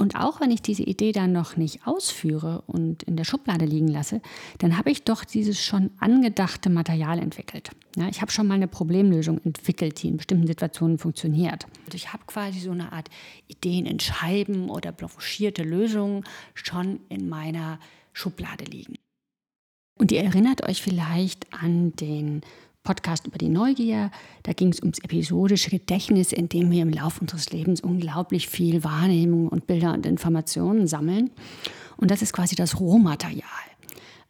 Und 0.00 0.16
auch 0.16 0.40
wenn 0.40 0.50
ich 0.50 0.62
diese 0.62 0.82
Idee 0.82 1.12
dann 1.12 1.32
noch 1.32 1.58
nicht 1.58 1.86
ausführe 1.86 2.62
und 2.66 3.02
in 3.02 3.16
der 3.16 3.24
Schublade 3.24 3.66
liegen 3.66 3.88
lasse, 3.88 4.22
dann 4.56 4.78
habe 4.78 4.90
ich 4.90 5.04
doch 5.04 5.24
dieses 5.24 5.62
schon 5.62 5.90
angedachte 5.98 6.70
Material 6.70 7.18
entwickelt. 7.18 7.70
Ja, 7.96 8.08
ich 8.08 8.22
habe 8.22 8.30
schon 8.30 8.46
mal 8.46 8.54
eine 8.54 8.66
Problemlösung 8.66 9.42
entwickelt, 9.44 10.02
die 10.02 10.08
in 10.08 10.16
bestimmten 10.16 10.46
Situationen 10.46 10.96
funktioniert. 10.96 11.66
Also 11.84 11.96
ich 11.96 12.14
habe 12.14 12.22
quasi 12.26 12.60
so 12.60 12.70
eine 12.70 12.92
Art 12.92 13.10
Ideen 13.46 13.84
in 13.84 14.00
Scheiben 14.00 14.70
oder 14.70 14.90
blanchierte 14.90 15.64
Lösungen 15.64 16.24
schon 16.54 17.00
in 17.10 17.28
meiner 17.28 17.78
Schublade 18.20 18.64
liegen. 18.64 18.96
Und 19.98 20.12
ihr 20.12 20.22
erinnert 20.22 20.62
euch 20.68 20.82
vielleicht 20.82 21.46
an 21.52 21.92
den 21.92 22.42
Podcast 22.82 23.26
über 23.26 23.38
die 23.38 23.48
Neugier. 23.48 24.10
Da 24.42 24.52
ging 24.52 24.68
es 24.68 24.80
ums 24.80 24.98
episodische 24.98 25.70
Gedächtnis, 25.70 26.32
in 26.32 26.48
dem 26.48 26.70
wir 26.70 26.82
im 26.82 26.90
Laufe 26.90 27.20
unseres 27.20 27.50
Lebens 27.50 27.80
unglaublich 27.80 28.48
viel 28.48 28.84
Wahrnehmung 28.84 29.48
und 29.48 29.66
Bilder 29.66 29.92
und 29.92 30.06
Informationen 30.06 30.86
sammeln. 30.86 31.30
Und 31.96 32.10
das 32.10 32.22
ist 32.22 32.32
quasi 32.32 32.54
das 32.56 32.80
Rohmaterial. 32.80 33.44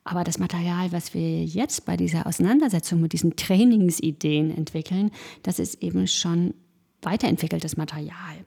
Aber 0.03 0.25
das 0.25 0.39
Material, 0.39 0.91
was 0.93 1.15
wir 1.15 1.45
jetzt 1.45 1.85
bei 1.85 1.97
dieser 1.97 2.27
Auseinandersetzung 2.27 3.01
mit 3.01 3.13
diesen 3.13 3.37
Trainingsideen 3.37 4.57
entwickeln, 4.57 5.11
das 5.43 5.59
ist 5.59 5.83
eben 5.83 6.07
schon 6.07 6.55
weiterentwickeltes 7.03 7.77
Material. 7.77 8.45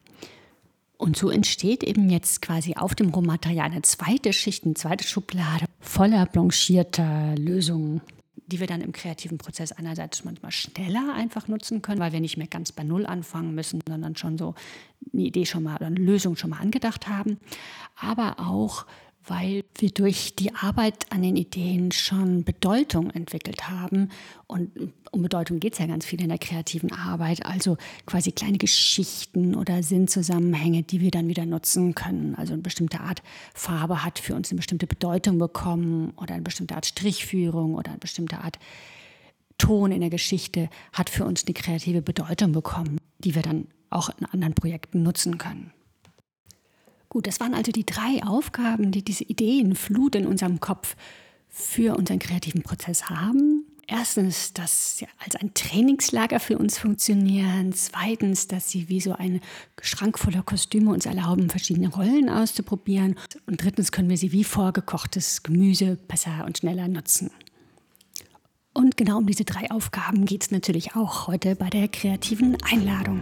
Und 1.03 1.17
so 1.17 1.29
entsteht 1.29 1.83
eben 1.83 2.09
jetzt 2.09 2.41
quasi 2.41 2.75
auf 2.77 2.95
dem 2.95 3.09
Rohmaterial 3.09 3.69
eine 3.69 3.81
zweite 3.81 4.31
Schicht, 4.31 4.63
eine 4.63 4.75
zweite 4.75 5.05
Schublade 5.05 5.65
voller 5.81 6.25
blanchierter 6.25 7.35
Lösungen 7.35 8.01
die 8.47 8.59
wir 8.59 8.67
dann 8.67 8.81
im 8.81 8.91
kreativen 8.91 9.37
Prozess 9.37 9.71
einerseits 9.71 10.25
manchmal 10.25 10.51
schneller 10.51 11.13
einfach 11.15 11.47
nutzen 11.47 11.81
können, 11.81 11.99
weil 11.99 12.11
wir 12.11 12.19
nicht 12.19 12.37
mehr 12.37 12.47
ganz 12.47 12.71
bei 12.71 12.83
Null 12.83 13.05
anfangen 13.05 13.55
müssen, 13.55 13.79
sondern 13.87 14.15
schon 14.15 14.37
so 14.37 14.53
eine 15.11 15.23
Idee 15.23 15.45
schon 15.45 15.63
mal 15.63 15.77
oder 15.77 15.87
eine 15.87 15.99
Lösung 15.99 16.35
schon 16.35 16.51
mal 16.51 16.59
angedacht 16.59 17.07
haben. 17.07 17.39
Aber 17.95 18.39
auch 18.39 18.85
weil 19.25 19.63
wir 19.77 19.89
durch 19.89 20.35
die 20.35 20.53
Arbeit 20.53 21.11
an 21.11 21.21
den 21.21 21.35
Ideen 21.35 21.91
schon 21.91 22.43
Bedeutung 22.43 23.09
entwickelt 23.11 23.69
haben. 23.69 24.09
Und 24.47 24.71
um 25.11 25.21
Bedeutung 25.21 25.59
geht 25.59 25.73
es 25.73 25.79
ja 25.79 25.85
ganz 25.85 26.05
viel 26.05 26.21
in 26.21 26.29
der 26.29 26.37
kreativen 26.37 26.91
Arbeit, 26.91 27.45
also 27.45 27.77
quasi 28.05 28.31
kleine 28.31 28.57
Geschichten 28.57 29.55
oder 29.55 29.83
Sinnzusammenhänge, 29.83 30.83
die 30.83 31.01
wir 31.01 31.11
dann 31.11 31.27
wieder 31.27 31.45
nutzen 31.45 31.95
können. 31.95 32.35
Also 32.35 32.53
eine 32.53 32.61
bestimmte 32.61 32.99
Art 32.99 33.21
Farbe 33.53 34.03
hat 34.03 34.19
für 34.19 34.35
uns 34.35 34.51
eine 34.51 34.57
bestimmte 34.57 34.87
Bedeutung 34.87 35.37
bekommen 35.37 36.13
oder 36.17 36.33
eine 36.33 36.43
bestimmte 36.43 36.75
Art 36.75 36.85
Strichführung 36.85 37.75
oder 37.75 37.91
eine 37.91 37.99
bestimmte 37.99 38.39
Art 38.39 38.59
Ton 39.57 39.91
in 39.91 40.01
der 40.01 40.09
Geschichte 40.09 40.69
hat 40.91 41.09
für 41.09 41.25
uns 41.25 41.45
eine 41.45 41.53
kreative 41.53 42.01
Bedeutung 42.01 42.51
bekommen, 42.51 42.97
die 43.19 43.35
wir 43.35 43.43
dann 43.43 43.67
auch 43.89 44.09
in 44.17 44.25
anderen 44.25 44.55
Projekten 44.55 45.03
nutzen 45.03 45.37
können. 45.37 45.71
Gut, 47.13 47.27
das 47.27 47.39
waren 47.39 47.53
also 47.53 47.71
die 47.71 47.85
drei 47.85 48.23
Aufgaben, 48.23 48.91
die 48.91 49.03
diese 49.03 49.23
Ideenflut 49.23 50.15
in 50.15 50.25
unserem 50.25 50.59
Kopf 50.59 50.95
für 51.47 51.95
unseren 51.95 52.17
kreativen 52.17 52.63
Prozess 52.63 53.07
haben. 53.07 53.67
Erstens, 53.85 54.51
dass 54.53 54.97
sie 54.97 55.05
als 55.23 55.35
ein 55.35 55.53
Trainingslager 55.53 56.39
für 56.39 56.57
uns 56.57 56.79
funktionieren. 56.79 57.71
Zweitens, 57.71 58.47
dass 58.47 58.71
sie 58.71 58.89
wie 58.89 58.99
so 58.99 59.13
ein 59.13 59.41
Schrank 59.79 60.17
voller 60.17 60.41
Kostüme 60.41 60.89
uns 60.89 61.05
erlauben, 61.05 61.51
verschiedene 61.51 61.89
Rollen 61.89 62.29
auszuprobieren. 62.29 63.15
Und 63.45 63.61
drittens 63.61 63.91
können 63.91 64.09
wir 64.09 64.17
sie 64.17 64.31
wie 64.31 64.43
vorgekochtes 64.43 65.43
Gemüse 65.43 65.99
besser 66.07 66.45
und 66.47 66.57
schneller 66.57 66.87
nutzen. 66.87 67.29
Und 68.73 68.97
genau 68.97 69.19
um 69.19 69.27
diese 69.27 69.45
drei 69.45 69.69
Aufgaben 69.69 70.25
geht 70.25 70.45
es 70.45 70.49
natürlich 70.49 70.95
auch 70.95 71.27
heute 71.27 71.55
bei 71.55 71.69
der 71.69 71.89
kreativen 71.89 72.57
Einladung. 72.63 73.21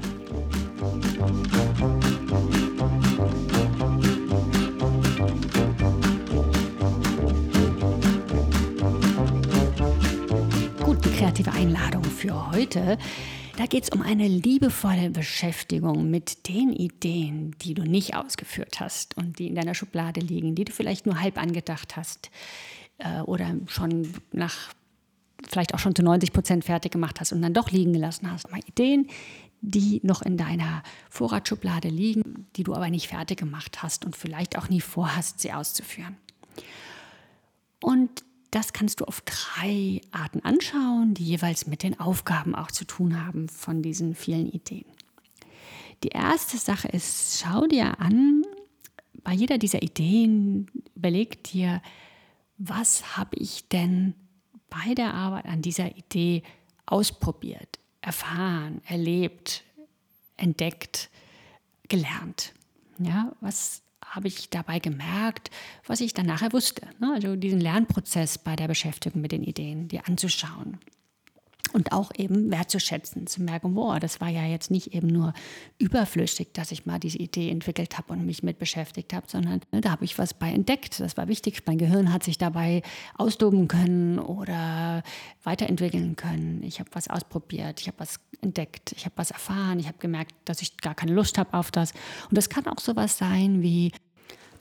Kreative 11.42 11.54
Einladung 11.54 12.04
für 12.04 12.52
heute. 12.52 12.98
Da 13.58 13.66
geht 13.66 13.84
es 13.84 13.90
um 13.90 14.02
eine 14.02 14.28
liebevolle 14.28 15.10
Beschäftigung 15.10 16.10
mit 16.10 16.48
den 16.48 16.72
Ideen, 16.72 17.56
die 17.62 17.74
du 17.74 17.84
nicht 17.84 18.16
ausgeführt 18.16 18.80
hast 18.80 19.18
und 19.18 19.40
die 19.40 19.48
in 19.48 19.56
deiner 19.56 19.74
Schublade 19.74 20.22
liegen, 20.22 20.56
die 20.56 20.66
du 20.66 20.72
vielleicht 20.72 21.06
nur 21.06 21.20
halb 21.20 21.42
angedacht 21.42 21.96
hast 21.98 22.30
äh, 23.00 23.22
oder 23.22 23.56
schon 23.68 24.14
nach, 24.32 24.74
vielleicht 25.50 25.74
auch 25.74 25.80
schon 25.80 25.96
zu 25.96 26.04
90 26.04 26.32
Prozent 26.32 26.66
fertig 26.66 26.92
gemacht 26.92 27.20
hast 27.20 27.32
und 27.32 27.42
dann 27.42 27.54
doch 27.54 27.72
liegen 27.72 27.94
gelassen 27.94 28.32
hast. 28.32 28.52
Mal 28.52 28.62
Ideen, 28.68 29.08
die 29.62 30.00
noch 30.04 30.22
in 30.22 30.38
deiner 30.38 30.84
Vorratsschublade 31.10 31.90
liegen, 31.90 32.48
die 32.56 32.64
du 32.64 32.74
aber 32.74 32.90
nicht 32.90 33.08
fertig 33.08 33.40
gemacht 33.40 33.82
hast 33.84 34.06
und 34.06 34.16
vielleicht 34.16 34.58
auch 34.58 34.70
nie 34.70 34.82
vorhast, 34.82 35.40
sie 35.40 35.54
auszuführen. 35.54 36.18
Und 37.82 38.24
das 38.52 38.74
kannst 38.74 39.00
du 39.00 39.06
auf 39.06 39.22
drei 39.22 40.02
Arten 40.12 40.42
anschauen, 40.42 41.14
die 41.14 41.24
jeweils 41.24 41.68
mit 41.68 41.84
den 41.84 42.00
Aufgaben 42.00 42.54
auch 42.54 42.70
zu 42.70 42.86
tun 42.86 43.26
haben 43.26 43.48
von 43.50 43.82
diesen 43.82 44.14
vielen 44.14 44.52
Ideen. 44.52 44.86
Die 46.04 46.10
erste 46.10 46.58
Sache 46.58 46.90
ist, 46.90 47.40
schau 47.40 47.68
dir 47.68 48.00
an, 48.00 48.44
bei 49.24 49.34
jeder 49.34 49.58
dieser 49.58 49.82
Ideen 49.82 50.68
überleg 50.96 51.44
dir, 51.44 51.82
was 52.58 53.18
habe 53.18 53.38
ich 53.38 53.68
denn 53.70 54.16
bei 54.70 54.94
der 54.96 55.14
Arbeit 55.14 55.46
an 55.46 55.62
dieser 55.62 55.96
Idee 55.96 56.44
ausprobiert, 56.86 57.80
erfahren, 58.02 58.82
erlebt, 58.86 59.64
entdeckt, 60.38 61.10
gelernt. 61.88 62.54
Ja, 62.98 63.34
was 63.42 63.82
habe 64.12 64.28
ich 64.28 64.50
dabei 64.50 64.80
gemerkt, 64.80 65.50
was 65.88 66.02
ich 66.02 66.14
dann 66.14 66.26
nachher 66.26 66.52
wusste. 66.54 66.86
Ne? 67.00 67.14
Also 67.16 67.36
diesen 67.36 67.62
Lernprozess 67.62 68.38
bei 68.38 68.56
der 68.56 68.68
Beschäftigung 68.68 69.22
mit 69.22 69.32
den 69.32 69.42
Ideen, 69.42 69.88
die 69.88 70.02
anzuschauen. 70.02 70.78
Und 71.74 71.92
auch 71.92 72.12
eben 72.18 72.52
wertzuschätzen, 72.52 73.28
zu 73.28 73.42
merken, 73.42 73.74
boah, 73.76 74.00
das 74.00 74.20
war 74.20 74.28
ja 74.28 74.46
jetzt 74.46 74.72
nicht 74.72 74.94
eben 74.94 75.08
nur 75.08 75.34
überflüssig, 75.78 76.50
dass 76.54 76.72
ich 76.72 76.86
mal 76.86 77.00
diese 77.00 77.18
Idee 77.18 77.50
entwickelt 77.50 77.98
habe 77.98 78.14
und 78.14 78.26
mich 78.26 78.44
mit 78.44 78.60
beschäftigt 78.60 79.14
habe, 79.14 79.28
sondern 79.30 79.62
ne, 79.72 79.82
da 79.82 79.92
habe 79.92 80.04
ich 80.04 80.18
was 80.18 80.34
bei 80.34 80.52
entdeckt. 80.52 81.00
Das 81.00 81.18
war 81.18 81.28
wichtig. 81.28 81.64
Mein 81.66 81.78
Gehirn 81.78 82.12
hat 82.12 82.24
sich 82.24 82.38
dabei 82.38 82.82
austoben 83.18 83.68
können 83.68 84.20
oder 84.20 85.04
weiterentwickeln 85.44 86.16
können. 86.16 86.62
Ich 86.64 86.80
habe 86.80 86.90
was 86.94 87.08
ausprobiert, 87.08 87.82
ich 87.82 87.88
habe 87.88 88.00
was 88.00 88.20
entdeckt, 88.42 88.94
ich 88.98 89.06
habe 89.06 89.14
was 89.18 89.32
erfahren, 89.32 89.80
ich 89.80 89.88
habe 89.88 89.98
gemerkt, 90.00 90.34
dass 90.46 90.62
ich 90.62 90.78
gar 90.78 90.96
keine 90.96 91.14
Lust 91.14 91.38
habe 91.38 91.58
auf 91.58 91.72
das. 91.72 91.94
Und 92.30 92.38
das 92.38 92.50
kann 92.50 92.68
auch 92.68 92.80
sowas 92.80 93.18
sein 93.18 93.62
wie 93.62 93.92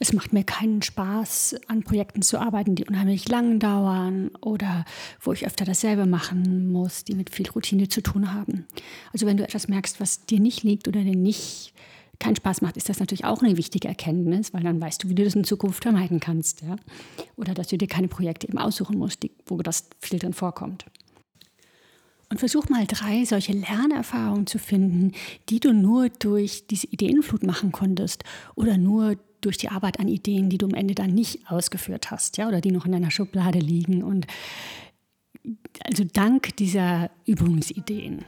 es 0.01 0.13
macht 0.13 0.33
mir 0.33 0.43
keinen 0.43 0.81
Spaß, 0.81 1.57
an 1.67 1.83
Projekten 1.83 2.23
zu 2.23 2.39
arbeiten, 2.39 2.73
die 2.73 2.85
unheimlich 2.85 3.29
lang 3.29 3.59
dauern 3.59 4.31
oder 4.41 4.83
wo 5.21 5.31
ich 5.31 5.45
öfter 5.45 5.63
dasselbe 5.63 6.07
machen 6.07 6.71
muss, 6.71 7.03
die 7.03 7.13
mit 7.13 7.29
viel 7.29 7.47
Routine 7.47 7.87
zu 7.87 8.01
tun 8.01 8.33
haben. 8.33 8.65
Also 9.13 9.27
wenn 9.27 9.37
du 9.37 9.43
etwas 9.43 9.67
merkst, 9.67 9.99
was 9.99 10.25
dir 10.25 10.39
nicht 10.39 10.63
liegt 10.63 10.87
oder 10.87 11.03
dir 11.03 11.15
nicht 11.15 11.73
keinen 12.17 12.35
Spaß 12.35 12.61
macht, 12.61 12.77
ist 12.77 12.89
das 12.89 12.99
natürlich 12.99 13.25
auch 13.25 13.43
eine 13.43 13.57
wichtige 13.57 13.87
Erkenntnis, 13.87 14.55
weil 14.55 14.63
dann 14.63 14.81
weißt 14.81 15.03
du, 15.03 15.09
wie 15.09 15.15
du 15.15 15.23
das 15.23 15.35
in 15.35 15.43
Zukunft 15.43 15.83
vermeiden 15.83 16.19
kannst. 16.19 16.63
Ja? 16.63 16.77
Oder 17.35 17.53
dass 17.53 17.67
du 17.67 17.77
dir 17.77 17.87
keine 17.87 18.07
Projekte 18.07 18.47
eben 18.47 18.57
aussuchen 18.57 18.97
musst, 18.97 19.21
die, 19.21 19.31
wo 19.45 19.57
das 19.57 19.87
viel 19.99 20.17
drin 20.17 20.33
vorkommt. 20.33 20.85
Und 22.31 22.39
versuch 22.39 22.69
mal 22.69 22.87
drei 22.87 23.23
solche 23.25 23.53
Lernerfahrungen 23.53 24.47
zu 24.47 24.57
finden, 24.57 25.11
die 25.49 25.59
du 25.59 25.73
nur 25.73 26.09
durch 26.09 26.65
diese 26.65 26.87
Ideenflut 26.87 27.43
machen 27.43 27.71
konntest 27.71 28.23
oder 28.55 28.77
nur 28.77 29.17
durch 29.41 29.57
die 29.57 29.69
Arbeit 29.69 29.99
an 29.99 30.07
Ideen, 30.07 30.49
die 30.49 30.57
du 30.57 30.67
am 30.67 30.73
Ende 30.73 30.95
dann 30.95 31.11
nicht 31.11 31.49
ausgeführt 31.49 32.11
hast, 32.11 32.37
ja, 32.37 32.47
oder 32.47 32.61
die 32.61 32.71
noch 32.71 32.85
in 32.85 32.91
deiner 32.91 33.11
Schublade 33.11 33.59
liegen. 33.59 34.03
Und 34.03 34.27
also 35.83 36.03
dank 36.03 36.55
dieser 36.57 37.09
Übungsideen. 37.25 38.25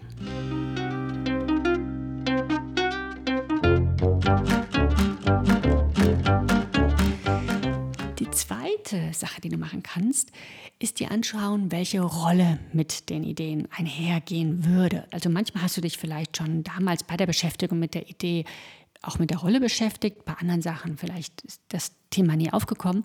Die 8.20 8.30
zweite 8.32 9.14
Sache, 9.14 9.42
die 9.42 9.50
du 9.50 9.58
machen 9.58 9.84
kannst, 9.84 10.32
ist 10.80 11.00
dir 11.00 11.12
anschauen, 11.12 11.72
welche 11.72 12.02
Rolle 12.02 12.60
mit 12.74 13.10
den 13.10 13.24
Ideen 13.24 13.68
einhergehen 13.72 14.66
würde. 14.66 15.06
Also 15.12 15.30
manchmal 15.30 15.64
hast 15.64 15.78
du 15.78 15.82
dich 15.82 15.98
vielleicht 15.98 16.38
schon 16.38 16.64
damals 16.64 17.04
bei 17.04 17.16
der 17.16 17.28
Beschäftigung 17.28 17.78
mit 17.80 17.94
der 17.94 18.10
Idee 18.10 18.46
auch 19.04 19.20
mit 19.20 19.30
der 19.30 19.38
Rolle 19.38 19.60
beschäftigt. 19.60 20.26
Bei 20.26 20.34
anderen 20.34 20.62
Sachen 20.62 20.98
vielleicht 20.98 21.42
ist 21.42 21.62
das 21.70 21.92
Thema 22.10 22.36
nie 22.36 22.52
aufgekommen. 22.52 23.04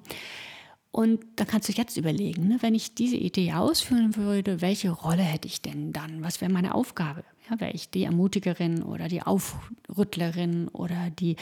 Und 0.90 1.20
dann 1.36 1.46
kannst 1.46 1.68
du 1.68 1.72
jetzt 1.72 1.96
überlegen, 1.96 2.48
ne, 2.48 2.58
wenn 2.60 2.74
ich 2.74 2.94
diese 2.94 3.16
Idee 3.16 3.52
ausführen 3.52 4.16
würde, 4.16 4.62
welche 4.62 4.90
Rolle 4.90 5.22
hätte 5.22 5.46
ich 5.46 5.60
denn 5.60 5.92
dann? 5.92 6.24
Was 6.24 6.40
wäre 6.40 6.50
meine 6.50 6.74
Aufgabe? 6.74 7.24
Ja, 7.50 7.60
wäre 7.60 7.72
ich 7.72 7.90
die 7.90 8.04
Ermutigerin 8.04 8.82
oder 8.82 9.08
die 9.08 9.22
Aufrüttlerin 9.22 10.68
oder 10.68 11.10
die 11.10 11.36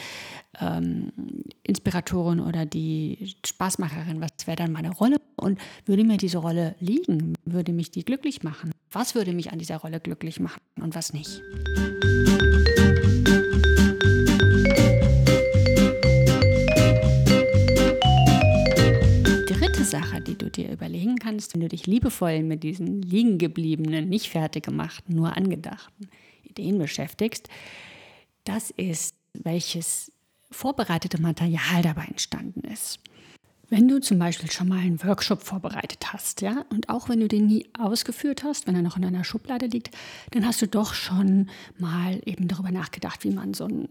ähm, 0.59 1.11
Inspiratorin 1.63 2.39
oder 2.39 2.65
die 2.65 3.35
Spaßmacherin? 3.45 4.21
Was 4.21 4.47
wäre 4.47 4.57
dann 4.57 4.73
meine 4.73 4.91
Rolle? 4.91 5.17
Und 5.37 5.59
würde 5.85 6.03
mir 6.03 6.17
diese 6.17 6.39
Rolle 6.39 6.75
liegen? 6.79 7.33
Würde 7.45 7.71
mich 7.71 7.91
die 7.91 8.03
glücklich 8.03 8.43
machen? 8.43 8.71
Was 8.91 9.15
würde 9.15 9.33
mich 9.33 9.51
an 9.51 9.59
dieser 9.59 9.77
Rolle 9.77 9.99
glücklich 9.99 10.39
machen 10.39 10.61
und 10.79 10.93
was 10.95 11.13
nicht? 11.13 11.41
Dir 20.67 20.73
überlegen 20.73 21.17
kannst, 21.17 21.53
wenn 21.53 21.61
du 21.61 21.67
dich 21.67 21.87
liebevoll 21.87 22.43
mit 22.43 22.63
diesen 22.63 23.01
liegen 23.01 23.37
gebliebenen, 23.37 24.09
nicht 24.09 24.29
fertig 24.29 24.65
gemachten, 24.65 25.15
nur 25.15 25.35
angedachten 25.35 26.09
Ideen 26.43 26.77
beschäftigst, 26.77 27.49
das 28.43 28.71
ist, 28.71 29.15
welches 29.33 30.11
vorbereitete 30.49 31.21
Material 31.21 31.81
dabei 31.81 32.05
entstanden 32.05 32.61
ist. 32.61 32.99
Wenn 33.69 33.89
du 33.89 33.99
zum 33.99 34.17
Beispiel 34.17 34.49
schon 34.49 34.69
mal 34.69 34.79
einen 34.79 35.03
Workshop 35.03 35.43
vorbereitet 35.43 36.13
hast, 36.13 36.41
ja, 36.41 36.65
und 36.69 36.87
auch 36.87 37.09
wenn 37.09 37.19
du 37.19 37.27
den 37.27 37.47
nie 37.47 37.67
ausgeführt 37.77 38.43
hast, 38.43 38.65
wenn 38.65 38.75
er 38.75 38.81
noch 38.81 38.95
in 38.95 39.01
deiner 39.01 39.25
Schublade 39.25 39.65
liegt, 39.65 39.91
dann 40.31 40.45
hast 40.45 40.61
du 40.61 40.67
doch 40.67 40.93
schon 40.93 41.49
mal 41.77 42.21
eben 42.25 42.47
darüber 42.47 42.71
nachgedacht, 42.71 43.25
wie 43.25 43.31
man 43.31 43.53
so 43.53 43.65
einen 43.65 43.89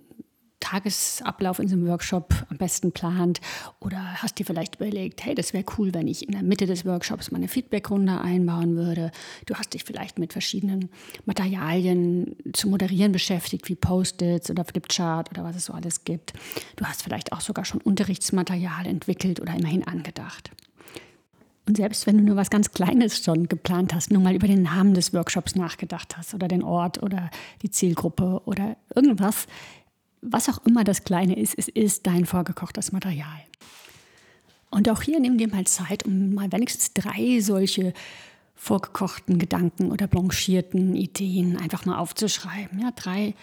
Tagesablauf 0.66 1.60
in 1.60 1.70
einem 1.70 1.86
Workshop 1.86 2.34
am 2.50 2.56
besten 2.56 2.90
plant 2.90 3.40
oder 3.78 3.98
hast 4.20 4.40
dir 4.40 4.44
vielleicht 4.44 4.76
überlegt, 4.76 5.24
hey, 5.24 5.36
das 5.36 5.52
wäre 5.52 5.64
cool, 5.78 5.94
wenn 5.94 6.08
ich 6.08 6.26
in 6.26 6.32
der 6.32 6.42
Mitte 6.42 6.66
des 6.66 6.84
Workshops 6.84 7.30
meine 7.30 7.46
Feedbackrunde 7.46 8.20
einbauen 8.20 8.74
würde. 8.74 9.12
Du 9.46 9.54
hast 9.54 9.74
dich 9.74 9.84
vielleicht 9.84 10.18
mit 10.18 10.32
verschiedenen 10.32 10.88
Materialien 11.24 12.34
zu 12.52 12.68
moderieren 12.68 13.12
beschäftigt, 13.12 13.68
wie 13.68 13.76
Post-its 13.76 14.50
oder 14.50 14.64
Flipchart 14.64 15.30
oder 15.30 15.44
was 15.44 15.54
es 15.54 15.66
so 15.66 15.72
alles 15.72 16.02
gibt. 16.02 16.32
Du 16.74 16.84
hast 16.84 17.04
vielleicht 17.04 17.32
auch 17.32 17.40
sogar 17.40 17.64
schon 17.64 17.80
Unterrichtsmaterial 17.80 18.86
entwickelt 18.86 19.40
oder 19.40 19.54
immerhin 19.54 19.86
angedacht. 19.86 20.50
Und 21.68 21.76
selbst 21.76 22.08
wenn 22.08 22.18
du 22.18 22.24
nur 22.24 22.36
was 22.36 22.50
ganz 22.50 22.72
Kleines 22.72 23.18
schon 23.22 23.46
geplant 23.48 23.94
hast, 23.94 24.10
nur 24.10 24.20
mal 24.20 24.34
über 24.34 24.48
den 24.48 24.62
Namen 24.62 24.94
des 24.94 25.12
Workshops 25.14 25.54
nachgedacht 25.54 26.16
hast 26.16 26.34
oder 26.34 26.48
den 26.48 26.64
Ort 26.64 27.00
oder 27.04 27.30
die 27.62 27.70
Zielgruppe 27.70 28.40
oder 28.46 28.76
irgendwas, 28.94 29.46
was 30.28 30.48
auch 30.48 30.64
immer 30.66 30.84
das 30.84 31.04
Kleine 31.04 31.38
ist, 31.38 31.54
es 31.56 31.68
ist 31.68 32.06
dein 32.06 32.26
vorgekochtes 32.26 32.92
Material. 32.92 33.40
Und 34.70 34.88
auch 34.88 35.02
hier 35.02 35.20
nimm 35.20 35.38
dir 35.38 35.48
mal 35.48 35.66
Zeit, 35.66 36.04
um 36.04 36.34
mal 36.34 36.50
wenigstens 36.52 36.92
drei 36.92 37.40
solche 37.40 37.92
vorgekochten 38.54 39.38
Gedanken 39.38 39.92
oder 39.92 40.06
blanchierten 40.06 40.96
Ideen 40.96 41.56
einfach 41.56 41.84
mal 41.84 41.98
aufzuschreiben. 41.98 42.80
Ja, 42.80 42.90
drei 42.90 43.34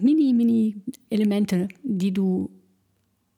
mini, 0.00 0.32
mini 0.32 0.76
Elemente, 1.10 1.68
die 1.82 2.12
du 2.12 2.50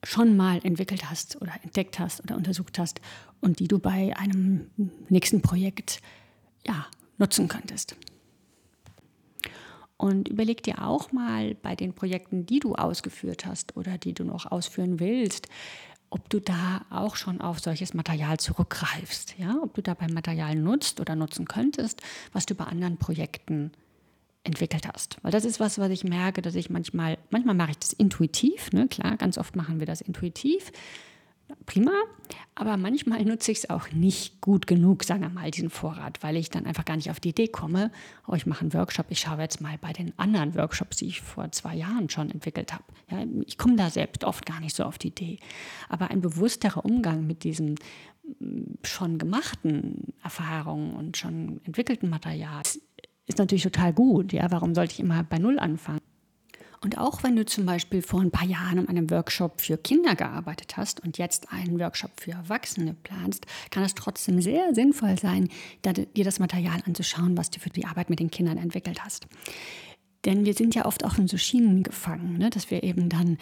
schon 0.03 0.37
mal 0.37 0.61
entwickelt 0.65 1.09
hast 1.09 1.41
oder 1.41 1.53
entdeckt 1.63 1.99
hast 1.99 2.23
oder 2.23 2.37
untersucht 2.37 2.79
hast 2.79 3.01
und 3.41 3.59
die 3.59 3.69
du 3.69 3.79
bei 3.79 4.17
einem 4.17 4.71
nächsten 5.09 5.41
Projekt 5.41 6.01
ja, 6.67 6.87
nutzen 7.19 7.49
könntest. 7.49 7.97
Und 10.05 10.29
überleg 10.29 10.63
dir 10.63 10.83
auch 10.83 11.13
mal 11.13 11.55
bei 11.55 11.75
den 11.75 11.95
Projekten, 11.95 12.45
die 12.45 12.61
du 12.61 12.75
ausgeführt 12.75 13.47
hast 13.47 13.75
oder 13.75 13.97
die 13.97 14.13
du 14.13 14.23
noch 14.23 14.45
ausführen 14.45 15.01
willst, 15.01 15.49
ob 16.11 16.29
du 16.29 16.41
da 16.41 16.85
auch 16.91 17.17
schon 17.17 17.41
auf 17.41 17.59
solches 17.59 17.95
Material 17.95 18.37
zurückgreifst. 18.37 19.37
Ja? 19.39 19.57
Ob 19.63 19.73
du 19.73 19.81
dabei 19.81 20.09
Material 20.09 20.57
nutzt 20.57 21.01
oder 21.01 21.17
nutzen 21.17 21.49
könntest, 21.49 22.03
was 22.35 22.45
du 22.45 22.55
bei 22.55 22.67
anderen 22.67 22.99
Projekten 22.99 23.73
entwickelt 24.43 24.87
hast. 24.93 25.17
Weil 25.23 25.33
das 25.33 25.47
ist 25.47 25.59
was, 25.59 25.79
was 25.79 25.89
ich 25.89 26.05
merke, 26.05 26.43
dass 26.43 26.55
ich 26.55 26.69
manchmal, 26.69 27.17
manchmal 27.31 27.55
mache 27.55 27.71
ich 27.71 27.79
das 27.79 27.95
intuitiv, 27.95 28.73
ne? 28.73 28.89
klar, 28.89 29.17
ganz 29.17 29.39
oft 29.39 29.57
machen 29.57 29.79
wir 29.79 29.87
das 29.87 30.03
intuitiv 30.03 30.71
prima, 31.67 31.93
aber 32.55 32.77
manchmal 32.77 33.25
nutze 33.25 33.53
ich 33.53 33.59
es 33.59 33.71
auch 33.71 33.91
nicht 33.91 34.41
gut 34.41 34.67
genug, 34.67 35.05
sagen 35.05 35.23
wir 35.23 35.29
mal, 35.29 35.51
diesen 35.51 35.71
Vorrat, 35.71 36.23
weil 36.23 36.37
ich 36.37 36.51
dann 36.51 36.67
einfach 36.67 36.85
gar 36.85 36.97
nicht 36.97 37.11
auf 37.11 37.21
die 37.21 37.31
Idee 37.31 37.49
komme, 37.49 37.91
oh, 38.27 38.35
ich 38.35 38.47
mache 38.47 38.63
einen 38.63 38.75
Workshop, 38.75 39.07
ich 39.09 39.21
schaue 39.21 39.41
jetzt 39.41 39.61
mal 39.61 39.77
bei 39.81 39.93
den 39.93 40.17
anderen 40.19 40.55
Workshops, 40.55 40.99
die 40.99 41.07
ich 41.07 41.21
vor 41.21 41.51
zwei 41.53 41.75
Jahren 41.75 42.09
schon 42.09 42.31
entwickelt 42.31 42.73
habe. 42.73 42.85
Ja, 43.11 43.25
ich 43.47 43.59
komme 43.59 43.77
da 43.77 43.91
selbst 43.91 44.25
oft 44.25 44.47
gar 44.47 44.61
nicht 44.61 44.77
so 44.77 44.85
auf 44.85 44.99
die 44.99 45.09
Idee. 45.09 45.39
Aber 45.89 46.11
ein 46.11 46.21
bewussterer 46.21 46.85
Umgang 46.85 47.27
mit 47.27 47.45
diesen 47.45 47.75
mm, 48.39 48.77
schon 48.83 49.19
gemachten 49.19 50.15
Erfahrungen 50.23 50.95
und 50.95 51.17
schon 51.17 51.61
entwickelten 51.65 52.09
Material 52.09 52.63
ist 53.27 53.39
natürlich 53.39 53.65
total 53.65 53.93
gut. 53.93 54.33
Ja, 54.33 54.51
warum 54.51 54.75
sollte 54.75 54.93
ich 54.93 55.01
immer 55.01 55.25
bei 55.25 55.39
Null 55.39 55.59
anfangen? 55.59 56.01
Und 56.85 56.99
auch 56.99 57.23
wenn 57.23 57.35
du 57.35 57.47
zum 57.47 57.65
Beispiel 57.65 58.03
vor 58.03 58.21
ein 58.21 58.31
paar 58.31 58.47
Jahren 58.47 58.79
an 58.79 58.89
einem 58.89 59.11
Workshop 59.11 59.63
für 59.63 59.79
Kinder 59.79 60.15
gearbeitet 60.15 60.77
hast 60.77 61.01
und 61.01 61.17
jetzt 61.17 61.51
einen 61.51 61.81
Workshop 61.81 62.21
für 62.21 62.33
Erwachsene 62.33 62.93
planst, 62.93 63.47
kann 63.71 63.85
es 63.85 63.95
trotzdem 63.95 64.43
sehr 64.43 64.75
sinnvoll 64.75 65.19
sein, 65.19 65.49
dir 65.83 66.25
das 66.25 66.39
Material 66.41 66.81
anzuschauen, 66.85 67.39
was 67.39 67.51
du 67.51 67.59
für 67.59 67.71
die 67.71 67.87
Arbeit 67.87 68.11
mit 68.11 68.21
den 68.21 68.31
Kindern 68.31 68.59
entwickelt 68.59 69.03
hast. 69.03 69.27
Denn 70.27 70.45
wir 70.45 70.53
sind 70.53 70.75
ja 70.75 70.85
oft 70.85 71.05
auch 71.05 71.17
in 71.17 71.27
so 71.27 71.39
Schienen 71.39 71.85
gefangen, 71.85 72.37
ne? 72.37 72.51
dass 72.51 72.71
wir 72.71 72.83
eben 72.83 73.09
dann 73.09 73.39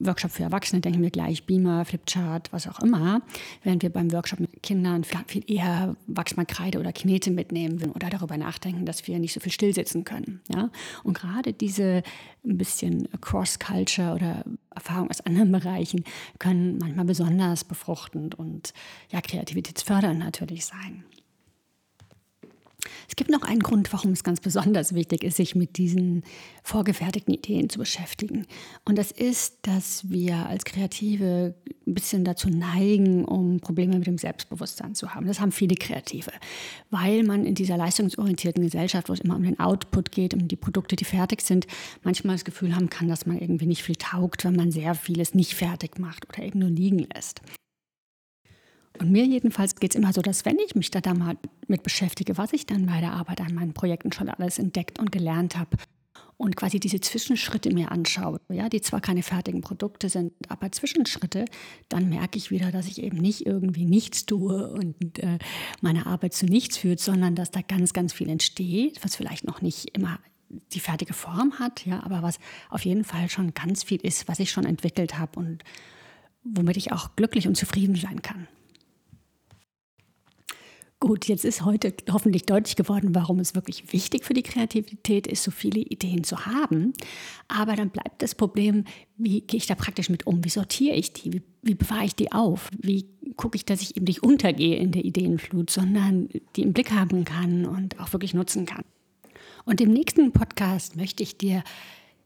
Workshop 0.00 0.32
für 0.32 0.42
Erwachsene 0.42 0.80
denken 0.80 1.02
wir 1.02 1.10
gleich 1.10 1.46
Beamer, 1.46 1.84
Flipchart, 1.84 2.52
was 2.52 2.66
auch 2.66 2.80
immer, 2.80 3.22
während 3.62 3.82
wir 3.82 3.90
beim 3.90 4.12
Workshop 4.12 4.40
mit 4.40 4.62
Kindern 4.62 5.04
viel 5.04 5.44
eher 5.46 5.96
Wachsmalkreide 6.06 6.80
oder 6.80 6.92
Knete 6.92 7.30
mitnehmen 7.30 7.92
oder 7.94 8.10
darüber 8.10 8.36
nachdenken, 8.36 8.86
dass 8.86 9.06
wir 9.06 9.18
nicht 9.18 9.32
so 9.32 9.40
viel 9.40 9.52
stillsitzen 9.52 10.04
können. 10.04 10.40
Ja? 10.52 10.70
Und 11.04 11.16
gerade 11.16 11.52
diese 11.52 12.02
ein 12.44 12.58
bisschen 12.58 13.08
Cross-Culture 13.20 14.14
oder 14.14 14.44
Erfahrung 14.74 15.10
aus 15.10 15.20
anderen 15.20 15.52
Bereichen 15.52 16.04
können 16.38 16.78
manchmal 16.78 17.04
besonders 17.04 17.64
befruchtend 17.64 18.34
und 18.34 18.74
ja, 19.10 19.20
kreativitätsfördernd 19.20 20.18
natürlich 20.18 20.66
sein. 20.66 21.04
Es 23.08 23.16
gibt 23.16 23.30
noch 23.30 23.42
einen 23.42 23.60
Grund, 23.60 23.92
warum 23.92 24.12
es 24.12 24.24
ganz 24.24 24.40
besonders 24.40 24.94
wichtig 24.94 25.24
ist, 25.24 25.36
sich 25.36 25.54
mit 25.54 25.76
diesen 25.78 26.22
vorgefertigten 26.62 27.34
Ideen 27.34 27.68
zu 27.68 27.78
beschäftigen. 27.78 28.46
Und 28.84 28.98
das 28.98 29.10
ist, 29.10 29.58
dass 29.62 30.10
wir 30.10 30.46
als 30.46 30.64
Kreative 30.64 31.54
ein 31.86 31.94
bisschen 31.94 32.24
dazu 32.24 32.48
neigen, 32.48 33.24
um 33.24 33.60
Probleme 33.60 33.98
mit 33.98 34.06
dem 34.06 34.18
Selbstbewusstsein 34.18 34.94
zu 34.94 35.14
haben. 35.14 35.26
Das 35.26 35.40
haben 35.40 35.52
viele 35.52 35.74
Kreative, 35.74 36.32
weil 36.90 37.24
man 37.24 37.44
in 37.44 37.54
dieser 37.54 37.76
leistungsorientierten 37.76 38.62
Gesellschaft, 38.62 39.08
wo 39.08 39.12
es 39.12 39.20
immer 39.20 39.36
um 39.36 39.42
den 39.42 39.60
Output 39.60 40.12
geht, 40.12 40.34
um 40.34 40.48
die 40.48 40.56
Produkte, 40.56 40.96
die 40.96 41.04
fertig 41.04 41.42
sind, 41.42 41.66
manchmal 42.02 42.36
das 42.36 42.44
Gefühl 42.44 42.74
haben 42.74 42.90
kann, 42.90 43.08
dass 43.08 43.26
man 43.26 43.38
irgendwie 43.38 43.66
nicht 43.66 43.82
viel 43.82 43.96
taugt, 43.96 44.44
wenn 44.44 44.56
man 44.56 44.70
sehr 44.70 44.94
vieles 44.94 45.34
nicht 45.34 45.54
fertig 45.54 45.98
macht 45.98 46.28
oder 46.28 46.42
eben 46.42 46.60
nur 46.60 46.70
liegen 46.70 47.06
lässt. 47.14 47.40
Und 48.98 49.10
mir 49.10 49.24
jedenfalls 49.24 49.74
geht 49.76 49.94
es 49.94 49.96
immer 49.96 50.12
so, 50.12 50.22
dass 50.22 50.44
wenn 50.44 50.58
ich 50.58 50.74
mich 50.74 50.90
da, 50.90 51.00
da 51.00 51.14
mal 51.14 51.36
mit 51.66 51.82
beschäftige, 51.82 52.38
was 52.38 52.52
ich 52.52 52.66
dann 52.66 52.86
bei 52.86 53.00
der 53.00 53.12
Arbeit 53.12 53.40
an 53.40 53.54
meinen 53.54 53.74
Projekten 53.74 54.12
schon 54.12 54.28
alles 54.28 54.58
entdeckt 54.58 54.98
und 54.98 55.10
gelernt 55.10 55.56
habe 55.56 55.76
und 56.36 56.56
quasi 56.56 56.80
diese 56.80 57.00
Zwischenschritte 57.00 57.72
mir 57.72 57.90
anschaue, 57.90 58.40
ja, 58.48 58.68
die 58.68 58.80
zwar 58.80 59.00
keine 59.00 59.22
fertigen 59.22 59.60
Produkte 59.60 60.08
sind, 60.08 60.32
aber 60.48 60.70
Zwischenschritte, 60.70 61.44
dann 61.88 62.08
merke 62.08 62.38
ich 62.38 62.50
wieder, 62.50 62.70
dass 62.70 62.86
ich 62.86 63.02
eben 63.02 63.18
nicht 63.18 63.46
irgendwie 63.46 63.84
nichts 63.84 64.26
tue 64.26 64.70
und 64.70 65.18
äh, 65.18 65.38
meine 65.80 66.06
Arbeit 66.06 66.34
zu 66.34 66.46
nichts 66.46 66.76
führt, 66.76 67.00
sondern 67.00 67.34
dass 67.34 67.50
da 67.50 67.60
ganz, 67.62 67.92
ganz 67.92 68.12
viel 68.12 68.28
entsteht, 68.28 69.04
was 69.04 69.16
vielleicht 69.16 69.44
noch 69.44 69.60
nicht 69.60 69.96
immer 69.96 70.18
die 70.72 70.80
fertige 70.80 71.14
Form 71.14 71.58
hat, 71.58 71.84
ja, 71.84 72.02
aber 72.04 72.22
was 72.22 72.38
auf 72.70 72.84
jeden 72.84 73.04
Fall 73.04 73.28
schon 73.28 73.54
ganz 73.54 73.82
viel 73.82 74.00
ist, 74.00 74.28
was 74.28 74.38
ich 74.38 74.50
schon 74.50 74.66
entwickelt 74.66 75.18
habe 75.18 75.38
und 75.38 75.64
womit 76.44 76.76
ich 76.76 76.92
auch 76.92 77.16
glücklich 77.16 77.48
und 77.48 77.56
zufrieden 77.56 77.96
sein 77.96 78.22
kann. 78.22 78.46
Gut, 81.04 81.28
jetzt 81.28 81.44
ist 81.44 81.66
heute 81.66 81.92
hoffentlich 82.10 82.46
deutlich 82.46 82.76
geworden, 82.76 83.14
warum 83.14 83.38
es 83.38 83.54
wirklich 83.54 83.92
wichtig 83.92 84.24
für 84.24 84.32
die 84.32 84.42
Kreativität 84.42 85.26
ist, 85.26 85.42
so 85.42 85.50
viele 85.50 85.80
Ideen 85.80 86.24
zu 86.24 86.46
haben. 86.46 86.94
Aber 87.46 87.76
dann 87.76 87.90
bleibt 87.90 88.22
das 88.22 88.34
Problem, 88.34 88.84
wie 89.18 89.42
gehe 89.42 89.58
ich 89.58 89.66
da 89.66 89.74
praktisch 89.74 90.08
mit 90.08 90.26
um? 90.26 90.42
Wie 90.46 90.48
sortiere 90.48 90.96
ich 90.96 91.12
die? 91.12 91.34
Wie, 91.34 91.42
wie 91.60 91.74
bewahre 91.74 92.06
ich 92.06 92.14
die 92.14 92.32
auf? 92.32 92.70
Wie 92.78 93.04
gucke 93.36 93.56
ich, 93.56 93.66
dass 93.66 93.82
ich 93.82 93.98
eben 93.98 94.06
nicht 94.06 94.22
untergehe 94.22 94.76
in 94.76 94.92
der 94.92 95.04
Ideenflut, 95.04 95.68
sondern 95.68 96.30
die 96.56 96.62
im 96.62 96.72
Blick 96.72 96.90
haben 96.92 97.26
kann 97.26 97.66
und 97.66 98.00
auch 98.00 98.14
wirklich 98.14 98.32
nutzen 98.32 98.64
kann? 98.64 98.86
Und 99.66 99.82
im 99.82 99.92
nächsten 99.92 100.32
Podcast 100.32 100.96
möchte 100.96 101.22
ich 101.22 101.36
dir 101.36 101.64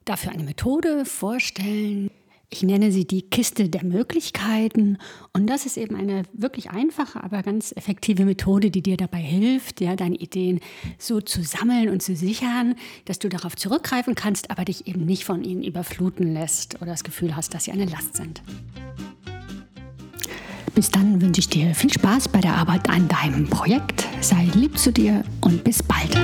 dafür 0.04 0.30
eine 0.30 0.44
Methode 0.44 1.04
vorstellen, 1.04 2.12
Ich 2.50 2.62
nenne 2.62 2.90
sie 2.90 3.06
die 3.06 3.22
Kiste 3.22 3.68
der 3.68 3.84
Möglichkeiten 3.84 4.96
und 5.34 5.48
das 5.48 5.66
ist 5.66 5.76
eben 5.76 5.94
eine 5.94 6.22
wirklich 6.32 6.70
einfache, 6.70 7.22
aber 7.22 7.42
ganz 7.42 7.72
effektive 7.76 8.24
Methode, 8.24 8.70
die 8.70 8.82
dir 8.82 8.96
dabei 8.96 9.18
hilft, 9.18 9.82
ja, 9.82 9.96
deine 9.96 10.16
Ideen 10.16 10.60
so 10.98 11.20
zu 11.20 11.42
sammeln 11.42 11.90
und 11.90 12.02
zu 12.02 12.16
sichern, 12.16 12.74
dass 13.04 13.18
du 13.18 13.28
darauf 13.28 13.54
zurückgreifen 13.54 14.14
kannst, 14.14 14.50
aber 14.50 14.64
dich 14.64 14.86
eben 14.86 15.04
nicht 15.04 15.26
von 15.26 15.44
ihnen 15.44 15.62
überfluten 15.62 16.32
lässt 16.32 16.76
oder 16.76 16.92
das 16.92 17.04
Gefühl 17.04 17.36
hast, 17.36 17.52
dass 17.52 17.64
sie 17.64 17.72
eine 17.72 17.84
Last 17.84 18.16
sind. 18.16 18.42
Bis 20.74 20.90
dann 20.90 21.20
wünsche 21.20 21.40
ich 21.40 21.48
dir 21.50 21.74
viel 21.74 21.92
Spaß 21.92 22.28
bei 22.28 22.40
der 22.40 22.54
Arbeit 22.54 22.88
an 22.88 23.08
deinem 23.08 23.46
Projekt. 23.48 24.06
Sei 24.22 24.48
lieb 24.54 24.78
zu 24.78 24.90
dir 24.90 25.22
und 25.42 25.64
bis 25.64 25.82
bald. 25.82 26.16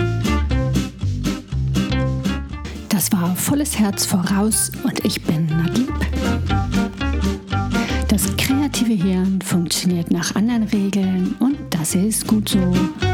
Das 2.88 3.12
war 3.12 3.34
volles 3.36 3.78
Herz 3.78 4.06
voraus 4.06 4.70
und 4.84 5.04
ich 5.04 5.20
bin 5.22 5.46
Nadlieb. 5.46 6.03
Funktioniert 9.94 10.10
nach 10.10 10.34
anderen 10.34 10.64
Regeln 10.64 11.36
und 11.38 11.56
das 11.70 11.94
ist 11.94 12.26
gut 12.26 12.48
so. 12.48 13.13